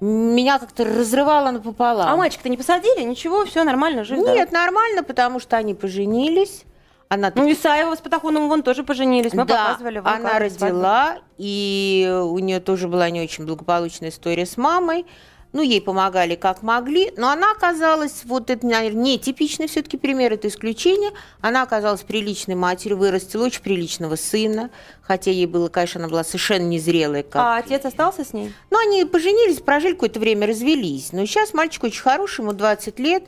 меня 0.00 0.58
как-то 0.58 0.84
разрывало 0.84 1.52
напополам. 1.52 2.08
А 2.08 2.16
мальчик-то 2.16 2.48
не 2.48 2.56
посадили? 2.56 3.02
Ничего, 3.02 3.44
все 3.46 3.64
нормально, 3.64 4.04
жив 4.04 4.18
здоров. 4.18 4.36
Нет, 4.36 4.52
нормально, 4.52 5.02
потому 5.04 5.38
что 5.40 5.56
они 5.56 5.74
поженились. 5.74 6.64
Она 7.12 7.30
Ну, 7.34 7.52
Исаева 7.52 7.94
с 7.94 7.98
Патахоновым 8.00 8.48
вон 8.48 8.62
тоже 8.62 8.84
поженились. 8.84 9.34
Мы 9.34 9.44
да, 9.44 9.66
показывали 9.66 9.98
вам 9.98 10.14
она 10.14 10.38
родила, 10.38 11.18
и 11.36 12.10
у 12.24 12.38
нее 12.38 12.58
тоже 12.58 12.88
была 12.88 13.10
не 13.10 13.20
очень 13.20 13.44
благополучная 13.44 14.08
история 14.08 14.46
с 14.46 14.56
мамой. 14.56 15.04
Ну, 15.52 15.60
ей 15.60 15.82
помогали 15.82 16.34
как 16.34 16.62
могли, 16.62 17.12
но 17.16 17.28
она 17.28 17.52
оказалась, 17.52 18.22
вот 18.24 18.48
это, 18.48 18.66
наверное, 18.66 19.02
не 19.02 19.18
типичный 19.18 19.66
все-таки 19.66 19.98
пример, 19.98 20.32
это 20.32 20.48
исключение. 20.48 21.10
Она 21.42 21.62
оказалась 21.62 22.00
приличной 22.00 22.54
матерью, 22.54 22.96
вырастила 22.96 23.44
очень 23.44 23.60
приличного 23.60 24.16
сына, 24.16 24.70
хотя 25.02 25.30
ей 25.30 25.46
было, 25.46 25.68
конечно, 25.68 26.00
она 26.00 26.08
была 26.08 26.24
совершенно 26.24 26.66
незрелая. 26.66 27.22
Как... 27.22 27.36
А 27.36 27.56
отец 27.58 27.84
остался 27.84 28.24
с 28.24 28.32
ней? 28.32 28.54
Ну, 28.70 28.78
они 28.78 29.04
поженились, 29.04 29.60
прожили 29.60 29.92
какое-то 29.92 30.20
время, 30.20 30.46
развелись. 30.46 31.12
Но 31.12 31.26
сейчас 31.26 31.52
мальчик 31.52 31.84
очень 31.84 32.00
хороший, 32.00 32.40
ему 32.40 32.54
20 32.54 32.98
лет. 32.98 33.24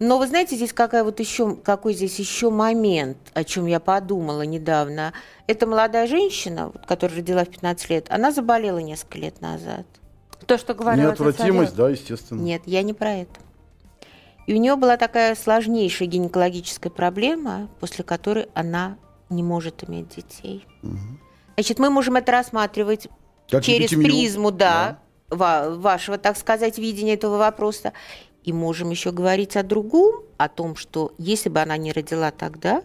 Но 0.00 0.18
вы 0.18 0.26
знаете, 0.26 0.56
здесь 0.56 0.72
какая 0.72 1.04
вот 1.04 1.20
еще, 1.20 1.56
какой 1.56 1.94
здесь 1.94 2.18
еще 2.18 2.50
момент, 2.50 3.18
о 3.34 3.44
чем 3.44 3.66
я 3.66 3.78
подумала 3.78 4.42
недавно. 4.42 5.12
Эта 5.46 5.66
молодая 5.66 6.06
женщина, 6.06 6.72
которая 6.86 7.18
родила 7.18 7.44
в 7.44 7.48
15 7.48 7.90
лет, 7.90 8.06
она 8.08 8.32
заболела 8.32 8.78
несколько 8.78 9.18
лет 9.18 9.40
назад. 9.40 9.86
То, 10.46 10.56
что 10.58 10.74
говорил 10.74 11.10
отец 11.10 11.20
Неотвратимость, 11.20 11.74
да, 11.74 11.88
естественно. 11.90 12.40
Нет, 12.40 12.62
я 12.66 12.82
не 12.82 12.94
про 12.94 13.14
это. 13.14 13.40
И 14.46 14.54
у 14.54 14.56
нее 14.56 14.76
была 14.76 14.96
такая 14.96 15.34
сложнейшая 15.34 16.08
гинекологическая 16.08 16.90
проблема, 16.90 17.68
после 17.80 18.02
которой 18.02 18.48
она 18.54 18.96
не 19.28 19.42
может 19.42 19.86
иметь 19.88 20.16
детей. 20.16 20.66
Значит, 21.54 21.78
мы 21.78 21.90
можем 21.90 22.16
это 22.16 22.32
рассматривать 22.32 23.08
Как 23.50 23.62
через 23.62 23.90
призму, 23.90 24.50
да, 24.50 24.98
ва- 25.28 25.74
вашего, 25.76 26.16
так 26.16 26.38
сказать, 26.38 26.78
видения 26.78 27.14
этого 27.14 27.36
вопроса. 27.36 27.92
И 28.42 28.52
можем 28.52 28.88
еще 28.88 29.12
говорить 29.12 29.56
о 29.56 29.62
другом, 29.62 30.22
о 30.38 30.48
том, 30.48 30.76
что 30.76 31.12
если 31.18 31.50
бы 31.50 31.60
она 31.60 31.76
не 31.76 31.92
родила 31.92 32.30
тогда, 32.30 32.82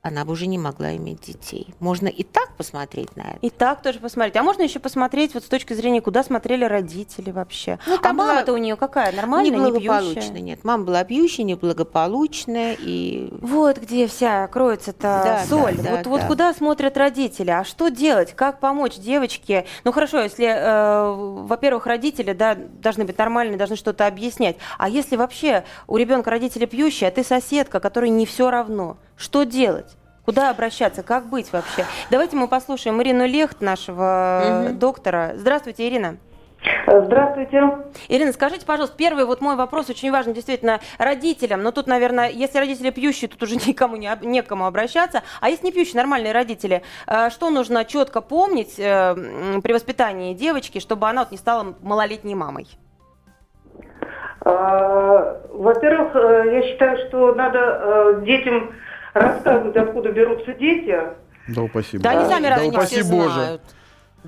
она 0.00 0.24
бы 0.24 0.32
уже 0.32 0.46
не 0.46 0.58
могла 0.58 0.96
иметь 0.96 1.20
детей. 1.22 1.74
Можно 1.80 2.06
и 2.06 2.22
так 2.22 2.54
посмотреть 2.56 3.16
на 3.16 3.22
это. 3.22 3.38
И 3.42 3.50
так 3.50 3.82
тоже 3.82 3.98
посмотреть. 3.98 4.36
А 4.36 4.42
можно 4.42 4.62
еще 4.62 4.78
посмотреть 4.78 5.34
вот 5.34 5.42
с 5.44 5.48
точки 5.48 5.72
зрения, 5.72 6.00
куда 6.00 6.22
смотрели 6.22 6.64
родители 6.64 7.30
вообще. 7.32 7.78
Ну, 7.86 7.96
а 7.96 7.98
там 7.98 8.16
была 8.16 8.28
мама-то 8.28 8.52
у 8.52 8.56
нее 8.58 8.76
какая? 8.76 9.12
Нормальная, 9.12 9.50
не 9.50 9.56
Неблагополучная, 9.56 10.22
пьющая? 10.22 10.40
нет. 10.40 10.64
Мама 10.64 10.84
была 10.84 11.02
пьющая, 11.04 11.44
неблагополучная, 11.44 12.76
и 12.78 13.28
Вот 13.40 13.78
где 13.78 14.06
вся 14.06 14.46
кроется-то 14.46 15.02
Да, 15.02 15.44
соль. 15.48 15.76
да, 15.76 15.82
да, 15.82 15.96
вот, 15.96 16.06
вот 16.06 16.20
да. 16.22 16.26
куда 16.28 16.54
смотрят 16.54 16.96
родители? 16.96 17.50
А 17.50 17.64
что 17.64 17.88
делать? 17.88 18.34
Как 18.34 18.60
помочь 18.60 18.96
девочке? 18.96 19.66
Ну 19.84 19.92
хорошо, 19.92 20.20
если, 20.20 20.46
э, 20.46 21.12
во-первых, 21.44 21.86
родители 21.86 22.32
да, 22.32 22.54
должны 22.54 23.04
быть 23.04 23.18
нормальные, 23.18 23.58
должны 23.58 23.76
что-то 23.76 24.06
объяснять. 24.06 24.56
А 24.78 24.88
если 24.88 25.16
вообще 25.16 25.64
у 25.86 25.96
ребенка 25.96 26.30
родители 26.30 26.66
пьющие, 26.66 27.08
а 27.08 27.10
ты 27.10 27.24
соседка, 27.24 27.80
которой 27.80 28.10
не 28.10 28.26
все 28.26 28.50
равно, 28.50 28.96
что 29.16 29.42
делать? 29.42 29.87
Куда 30.28 30.50
обращаться? 30.50 31.02
Как 31.02 31.24
быть 31.30 31.50
вообще? 31.54 31.86
Давайте 32.10 32.36
мы 32.36 32.48
послушаем 32.48 33.00
Ирину 33.00 33.26
Лехт, 33.26 33.62
нашего 33.62 34.66
э, 34.66 34.68
доктора. 34.72 35.32
Здравствуйте, 35.36 35.88
Ирина. 35.88 36.18
Здравствуйте. 36.86 37.62
Ирина, 38.08 38.34
скажите, 38.34 38.66
пожалуйста, 38.66 38.94
первый 38.98 39.24
вот 39.24 39.40
мой 39.40 39.56
вопрос 39.56 39.88
очень 39.88 40.12
важен 40.12 40.34
действительно 40.34 40.80
родителям. 40.98 41.62
Но 41.62 41.72
тут, 41.72 41.86
наверное, 41.86 42.28
если 42.28 42.58
родители 42.58 42.90
пьющие, 42.90 43.30
тут 43.30 43.42
уже 43.42 43.54
никому 43.66 43.96
не, 43.96 44.06
об- 44.06 44.22
некому 44.22 44.66
обращаться. 44.66 45.22
А 45.40 45.48
если 45.48 45.64
не 45.64 45.72
пьющие, 45.72 45.96
нормальные 45.96 46.34
родители, 46.34 46.82
э, 47.06 47.30
что 47.30 47.48
нужно 47.48 47.86
четко 47.86 48.20
помнить 48.20 48.78
э, 48.78 49.14
при 49.62 49.72
воспитании 49.72 50.34
девочки, 50.34 50.78
чтобы 50.78 51.08
она 51.08 51.22
вот 51.22 51.30
не 51.30 51.38
стала 51.38 51.74
малолетней 51.80 52.34
мамой? 52.34 52.66
А, 54.42 55.40
Во-первых, 55.54 56.14
я 56.14 56.62
считаю, 56.64 57.08
что 57.08 57.32
надо 57.32 58.20
детям 58.26 58.74
рассказывать, 59.14 59.76
откуда 59.76 60.12
берутся 60.12 60.52
дети. 60.54 60.96
Да 61.48 61.62
упаси 61.62 61.98
Да, 61.98 62.10
они 62.10 62.28
сами 62.28 62.48
да 62.48 62.64
упаси 62.64 63.00
все 63.02 63.10
Боже. 63.10 63.30
знают. 63.30 63.62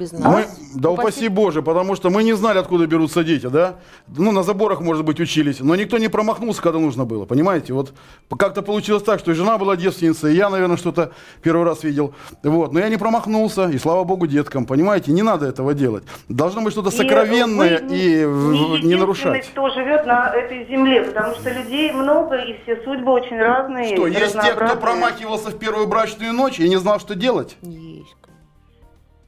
Без 0.01 0.13
нас. 0.13 0.23
Мы, 0.33 0.47
да 0.81 0.89
упаси 0.89 1.29
Боже, 1.29 1.61
потому 1.61 1.95
что 1.95 2.09
мы 2.09 2.23
не 2.25 2.33
знали, 2.33 2.57
откуда 2.57 2.87
берутся 2.87 3.23
дети, 3.23 3.47
да? 3.47 3.75
Ну, 4.09 4.33
на 4.33 4.43
заборах, 4.43 4.81
может 4.81 5.05
быть, 5.05 5.21
учились, 5.21 5.61
но 5.61 5.77
никто 5.77 5.99
не 5.99 6.09
промахнулся, 6.09 6.63
когда 6.63 6.79
нужно 6.79 7.05
было, 7.05 7.27
понимаете? 7.27 7.75
Вот 7.75 7.93
как-то 8.39 8.63
получилось 8.63 9.03
так, 9.03 9.21
что 9.21 9.31
и 9.31 9.35
жена 9.35 9.59
была 9.59 9.77
девственницей, 9.77 10.33
и 10.33 10.37
я, 10.37 10.49
наверное, 10.49 10.79
что-то 10.79 11.13
первый 11.43 11.67
раз 11.67 11.85
видел. 11.85 12.15
Вот, 12.43 12.73
но 12.73 12.81
я 12.81 12.89
не 12.89 12.97
промахнулся, 12.97 13.69
и 13.69 13.77
слава 13.77 14.05
Богу 14.05 14.27
деткам, 14.27 14.65
понимаете? 14.65 15.13
Не 15.13 15.21
надо 15.23 15.45
этого 15.45 15.75
делать. 15.75 16.05
Должно 16.31 16.63
быть 16.63 16.73
что-то 16.73 16.89
И 16.89 16.93
сокровенное 16.93 17.77
и, 17.77 18.25
не 18.25 18.83
не 18.83 18.95
нарушать. 18.95 19.51
кто 19.51 19.69
живет 19.69 20.07
на 20.07 20.35
этой 20.35 20.67
земле, 20.67 21.03
потому 21.05 21.35
что 21.35 21.51
людей 21.51 21.93
много, 21.93 22.37
и 22.37 22.59
все 22.63 22.83
судьбы 22.85 23.13
очень 23.13 23.39
разные. 23.39 23.95
Что, 23.95 24.07
есть 24.07 24.33
те, 24.41 24.53
кто 24.55 24.77
промахивался 24.77 25.51
в 25.51 25.59
первую 25.59 25.87
брачную 25.89 26.33
ночь 26.33 26.59
и 26.59 26.67
не 26.71 26.79
знал, 26.79 27.01
что 27.01 27.15
делать? 27.15 27.59
Есть, 27.61 28.17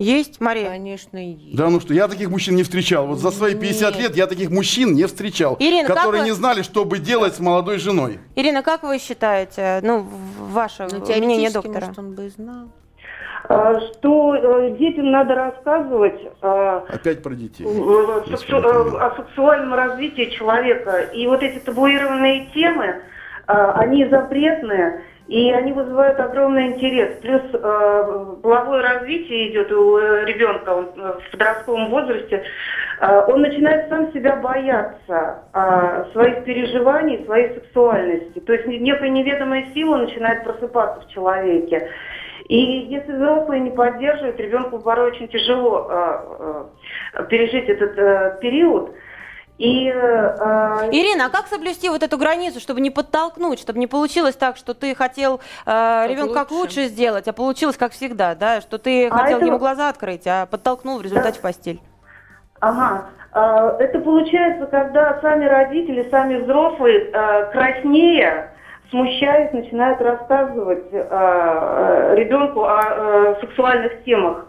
Есть, 0.03 0.41
Мария? 0.41 0.69
конечно, 0.69 1.17
есть. 1.19 1.57
Да 1.57 1.69
ну 1.71 1.81
что, 1.81 1.95
я 1.95 2.09
таких 2.09 2.29
мужчин 2.31 2.57
не 2.57 2.63
встречал. 2.63 3.07
Вот 3.07 3.19
за 3.21 3.31
свои 3.31 3.55
50 3.55 3.95
Нет. 3.95 4.03
лет 4.03 4.17
я 4.17 4.27
таких 4.27 4.51
мужчин 4.51 4.95
не 4.95 5.05
встречал, 5.07 5.57
Ирина, 5.61 5.87
как 5.89 5.97
которые 5.97 6.23
вы- 6.23 6.29
не 6.29 6.35
знали, 6.35 6.63
что 6.63 6.85
бы 6.85 6.99
делать 6.99 7.35
с 7.35 7.41
молодой 7.41 7.79
женой. 7.79 8.19
Ирина, 8.37 8.63
как 8.63 8.83
вы 8.83 8.99
считаете, 8.99 9.81
ну, 9.83 10.01
в- 10.01 10.53
ваше 10.53 10.85
Ну, 10.91 10.99
мнение 10.99 11.07
теоретически, 11.51 11.53
доктора? 11.55 11.87
может, 11.87 11.99
он 11.99 12.15
бы 12.15 12.27
и 12.27 12.29
знал. 12.29 12.69
А, 13.49 13.81
Что 13.81 14.35
э, 14.37 14.77
детям 14.79 15.11
надо 15.11 15.35
рассказывать 15.35 16.21
а, 16.43 16.85
Опять 16.89 17.23
про 17.23 17.35
детей. 17.35 17.65
в- 17.65 18.25
сексу- 18.29 18.57
э, 18.57 18.99
о 18.99 19.15
сексуальном 19.17 19.75
развитии 19.75 20.31
человека. 20.37 21.01
И 21.13 21.27
вот 21.27 21.43
эти 21.43 21.59
табуированные 21.59 22.47
темы, 22.55 23.03
а, 23.49 23.73
они 23.73 24.07
запретные, 24.07 25.03
и 25.33 25.51
они 25.51 25.73
вызывают 25.73 26.21
огромный 26.21 26.67
интерес. 26.75 27.19
Плюс 27.23 27.41
э, 27.55 28.37
половое 28.43 28.83
развитие 28.83 29.51
идет 29.51 29.73
у 29.73 29.97
э, 29.97 30.27
ребенка 30.27 30.69
он, 30.75 30.91
э, 30.95 31.15
в 31.21 31.31
подростковом 31.31 31.89
возрасте. 31.89 32.45
А, 33.01 33.25
Он 33.29 33.41
начинает 33.41 33.89
сам 33.89 34.13
себя 34.13 34.37
бояться 34.37 35.43
а, 35.55 36.05
своих 36.13 36.45
переживаний, 36.45 37.25
своей 37.25 37.55
сексуальности. 37.55 38.41
То 38.41 38.53
есть 38.53 38.67
некая 38.67 39.09
неведомая 39.09 39.65
сила 39.73 39.97
начинает 39.97 40.45
просыпаться 40.45 41.01
в 41.01 41.11
человеке. 41.11 41.89
И 42.49 42.57
если 42.91 43.13
взрослые 43.13 43.61
не 43.61 43.71
поддерживают, 43.71 44.39
ребенку 44.39 44.81
порой 44.81 45.13
очень 45.13 45.29
тяжело 45.29 45.89
э, 45.89 46.65
э, 47.15 47.27
пережить 47.31 47.69
этот 47.69 47.97
э, 47.97 48.39
период. 48.43 48.95
И, 49.59 49.89
э, 49.89 50.89
Ирина, 50.91 51.27
а 51.27 51.29
как 51.29 51.47
соблюсти 51.47 51.89
вот 51.89 52.03
эту 52.03 52.19
границу, 52.19 52.59
чтобы 52.59 52.81
не 52.81 52.91
подтолкнуть, 52.91 53.61
чтобы 53.61 53.79
не 53.79 53.87
получилось 53.87 54.35
так, 54.35 54.57
что 54.57 54.75
ты 54.75 54.95
хотел 54.95 55.41
э, 55.67 56.07
ребенка 56.09 56.35
как 56.35 56.51
лучше 56.51 56.85
сделать, 56.87 57.29
а 57.29 57.33
получилось 57.33 57.77
как 57.77 57.93
всегда, 57.93 58.35
да, 58.35 58.61
что 58.61 58.79
ты 58.79 59.09
А 59.09 59.17
хотел 59.19 59.37
это- 59.39 59.47
ему 59.47 59.59
глаза 59.59 59.89
открыть, 59.89 60.27
а 60.27 60.47
подтолкнул 60.47 60.99
в 60.99 61.03
результате 61.03 61.39
в 61.39 61.43
постель. 61.43 61.81
Ага. 62.61 63.05
А, 63.35 63.77
Это 63.79 63.99
получается, 64.01 64.67
когда 64.67 65.19
сами 65.21 65.45
родители, 65.47 66.09
сами 66.11 66.43
взрослые, 66.43 67.11
э, 67.13 67.51
краснея, 67.53 68.53
смущаясь, 68.91 69.53
начинают 69.53 70.01
рассказывать 70.01 70.85
э, 70.93 71.07
э, 71.11 72.15
ребенку 72.17 72.65
о 72.65 73.37
сексуальных 73.41 74.03
темах. 74.05 74.47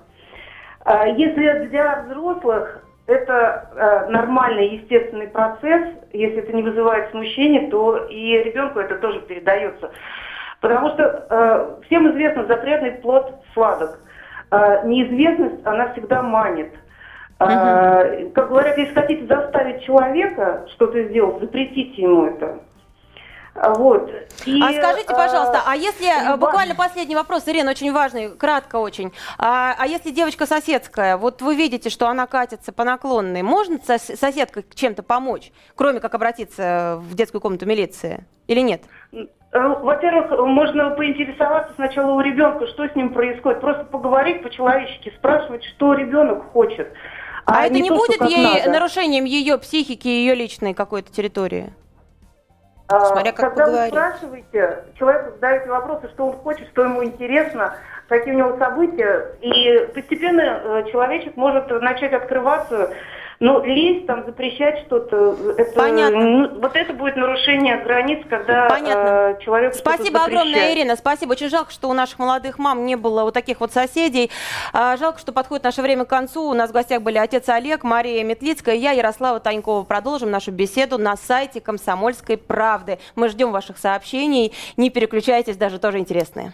А 0.85 1.07
Если 1.07 1.67
для 1.69 2.03
взрослых 2.07 2.82
это 3.05 3.69
э, 3.75 4.09
нормальный, 4.11 4.77
естественный 4.77 5.27
процесс, 5.27 5.89
если 6.13 6.37
это 6.37 6.53
не 6.53 6.63
вызывает 6.63 7.11
смущения, 7.11 7.69
то 7.69 8.05
и 8.05 8.43
ребенку 8.43 8.79
это 8.79 8.95
тоже 8.95 9.21
передается. 9.21 9.91
Потому 10.61 10.89
что 10.91 11.25
э, 11.29 11.85
всем 11.85 12.09
известно, 12.11 12.45
запретный 12.45 12.91
плод 12.91 13.33
сладок. 13.53 13.99
Э, 14.51 14.85
неизвестность, 14.85 15.65
она 15.65 15.91
всегда 15.91 16.21
манит. 16.21 16.71
А, 17.39 18.05
Как 18.33 18.49
говорят, 18.49 18.77
если 18.77 18.93
хотите 18.93 19.25
заставить 19.25 19.83
человека 19.83 20.65
что-то 20.73 21.03
сделать, 21.03 21.41
запретите 21.41 22.01
ему 22.01 22.27
это. 22.27 22.59
А, 23.55 23.73
Вот. 23.73 24.09
И, 24.45 24.59
а 24.61 24.73
скажите, 24.73 25.13
пожалуйста, 25.13 25.61
а 25.65 25.75
если 25.75 26.07
э, 26.07 26.31
люба- 26.31 26.37
буквально 26.37 26.73
последний 26.75 27.15
вопрос, 27.15 27.43
Ирина, 27.47 27.71
очень 27.71 27.91
важный, 27.93 28.29
кратко 28.35 28.77
очень. 28.77 29.13
А, 29.37 29.75
а 29.77 29.85
если 29.85 30.09
девочка 30.11 30.45
соседская, 30.47 31.17
вот 31.17 31.41
вы 31.41 31.55
видите, 31.55 31.89
что 31.89 32.07
она 32.07 32.25
катится 32.25 32.73
по 32.73 32.83
наклонной, 32.83 33.43
можно 33.43 33.75
сос- 33.77 34.15
соседка 34.17 34.63
чем-то 34.73 35.03
помочь, 35.03 35.51
кроме 35.75 35.99
как 35.99 36.15
обратиться 36.15 36.97
в 36.99 37.13
детскую 37.13 37.41
комнату 37.41 37.65
милиции, 37.67 38.25
или 38.47 38.59
нет? 38.61 38.81
Э, 39.13 39.19
Во-первых, 39.53 40.31
можно 40.47 40.89
поинтересоваться 40.89 41.73
сначала 41.75 42.11
у 42.13 42.21
ребенка, 42.21 42.65
что 42.67 42.87
с 42.87 42.95
ним 42.95 43.13
происходит. 43.13 43.61
Просто 43.61 43.83
поговорить 43.85 44.41
по-человечески, 44.41 45.13
спрашивать, 45.15 45.63
что 45.63 45.93
ребенок 45.93 46.51
хочет. 46.53 46.91
А, 47.45 47.65
это 47.65 47.73
не, 47.75 47.87
то, 47.89 47.95
что 48.05 48.17
будет 48.17 48.31
ей 48.31 48.43
надо. 48.45 48.71
нарушением 48.71 49.25
ее 49.25 49.57
психики, 49.59 50.07
ее 50.07 50.33
личной 50.33 50.73
какой-то 50.73 51.11
территории? 51.11 51.71
А, 52.93 53.05
Смотря 53.07 53.31
как 53.31 53.55
Когда 53.55 53.65
вы 53.65 53.71
поговорить. 53.71 53.93
спрашиваете, 53.93 54.83
человеку 54.99 55.31
задаете 55.31 55.69
вопросы, 55.69 56.09
что 56.09 56.27
он 56.27 56.33
хочет, 56.33 56.67
что 56.69 56.83
ему 56.83 57.03
интересно, 57.03 57.75
какие 58.07 58.35
у 58.35 58.37
него 58.37 58.57
события, 58.57 59.31
и 59.41 59.87
постепенно 59.95 60.41
э, 60.63 60.91
человечек 60.91 61.35
может 61.35 61.69
начать 61.81 62.13
открываться, 62.13 62.91
но 63.43 63.61
лезть, 63.61 64.07
там, 64.07 64.25
запрещать 64.25 64.85
что-то, 64.85 65.35
это, 65.57 65.73
Понятно. 65.73 66.17
ну, 66.17 66.59
вот 66.61 66.77
это 66.77 66.93
будет 66.93 67.17
нарушение 67.17 67.75
границ, 67.83 68.25
когда 68.29 68.69
Понятно. 68.69 69.35
э, 69.37 69.43
человек 69.43 69.75
Спасибо 69.75 70.23
огромное. 70.23 70.73
Ирина. 70.73 70.95
Спасибо. 70.95 71.33
Очень 71.33 71.49
жалко, 71.49 71.69
что 71.69 71.89
у 71.89 71.93
наших 71.93 72.19
молодых 72.19 72.57
мам 72.57 72.85
не 72.85 72.95
было 72.95 73.23
вот 73.23 73.33
таких 73.33 73.59
вот 73.59 73.73
соседей. 73.73 74.31
А, 74.71 74.95
Жалко, 74.95 75.19
что 75.19 75.33
подходит 75.33 75.65
наше 75.65 75.81
время 75.81 76.05
к 76.05 76.07
концу. 76.07 76.49
У 76.49 76.53
нас 76.53 76.69
в 76.69 76.73
гостях 76.73 77.01
были 77.01 77.17
отец 77.17 77.49
Олег, 77.49 77.83
Мария 77.83 78.23
Метлицкая, 78.23 78.75
я, 78.75 78.91
Ярослава 78.91 79.41
Танькова. 79.41 79.83
Продолжим 79.83 80.31
нашу 80.31 80.51
беседу 80.51 80.97
на 80.97 81.17
сайте 81.17 81.59
«Комсомольской 81.59 82.37
правды». 82.37 82.97
Мы 83.15 83.27
ждем 83.27 83.51
ваших 83.51 83.77
сообщений. 83.77 84.53
Не 84.77 84.89
переключайтесь, 84.89 85.57
даже 85.57 85.79
тоже 85.79 85.99
интересные. 85.99 86.53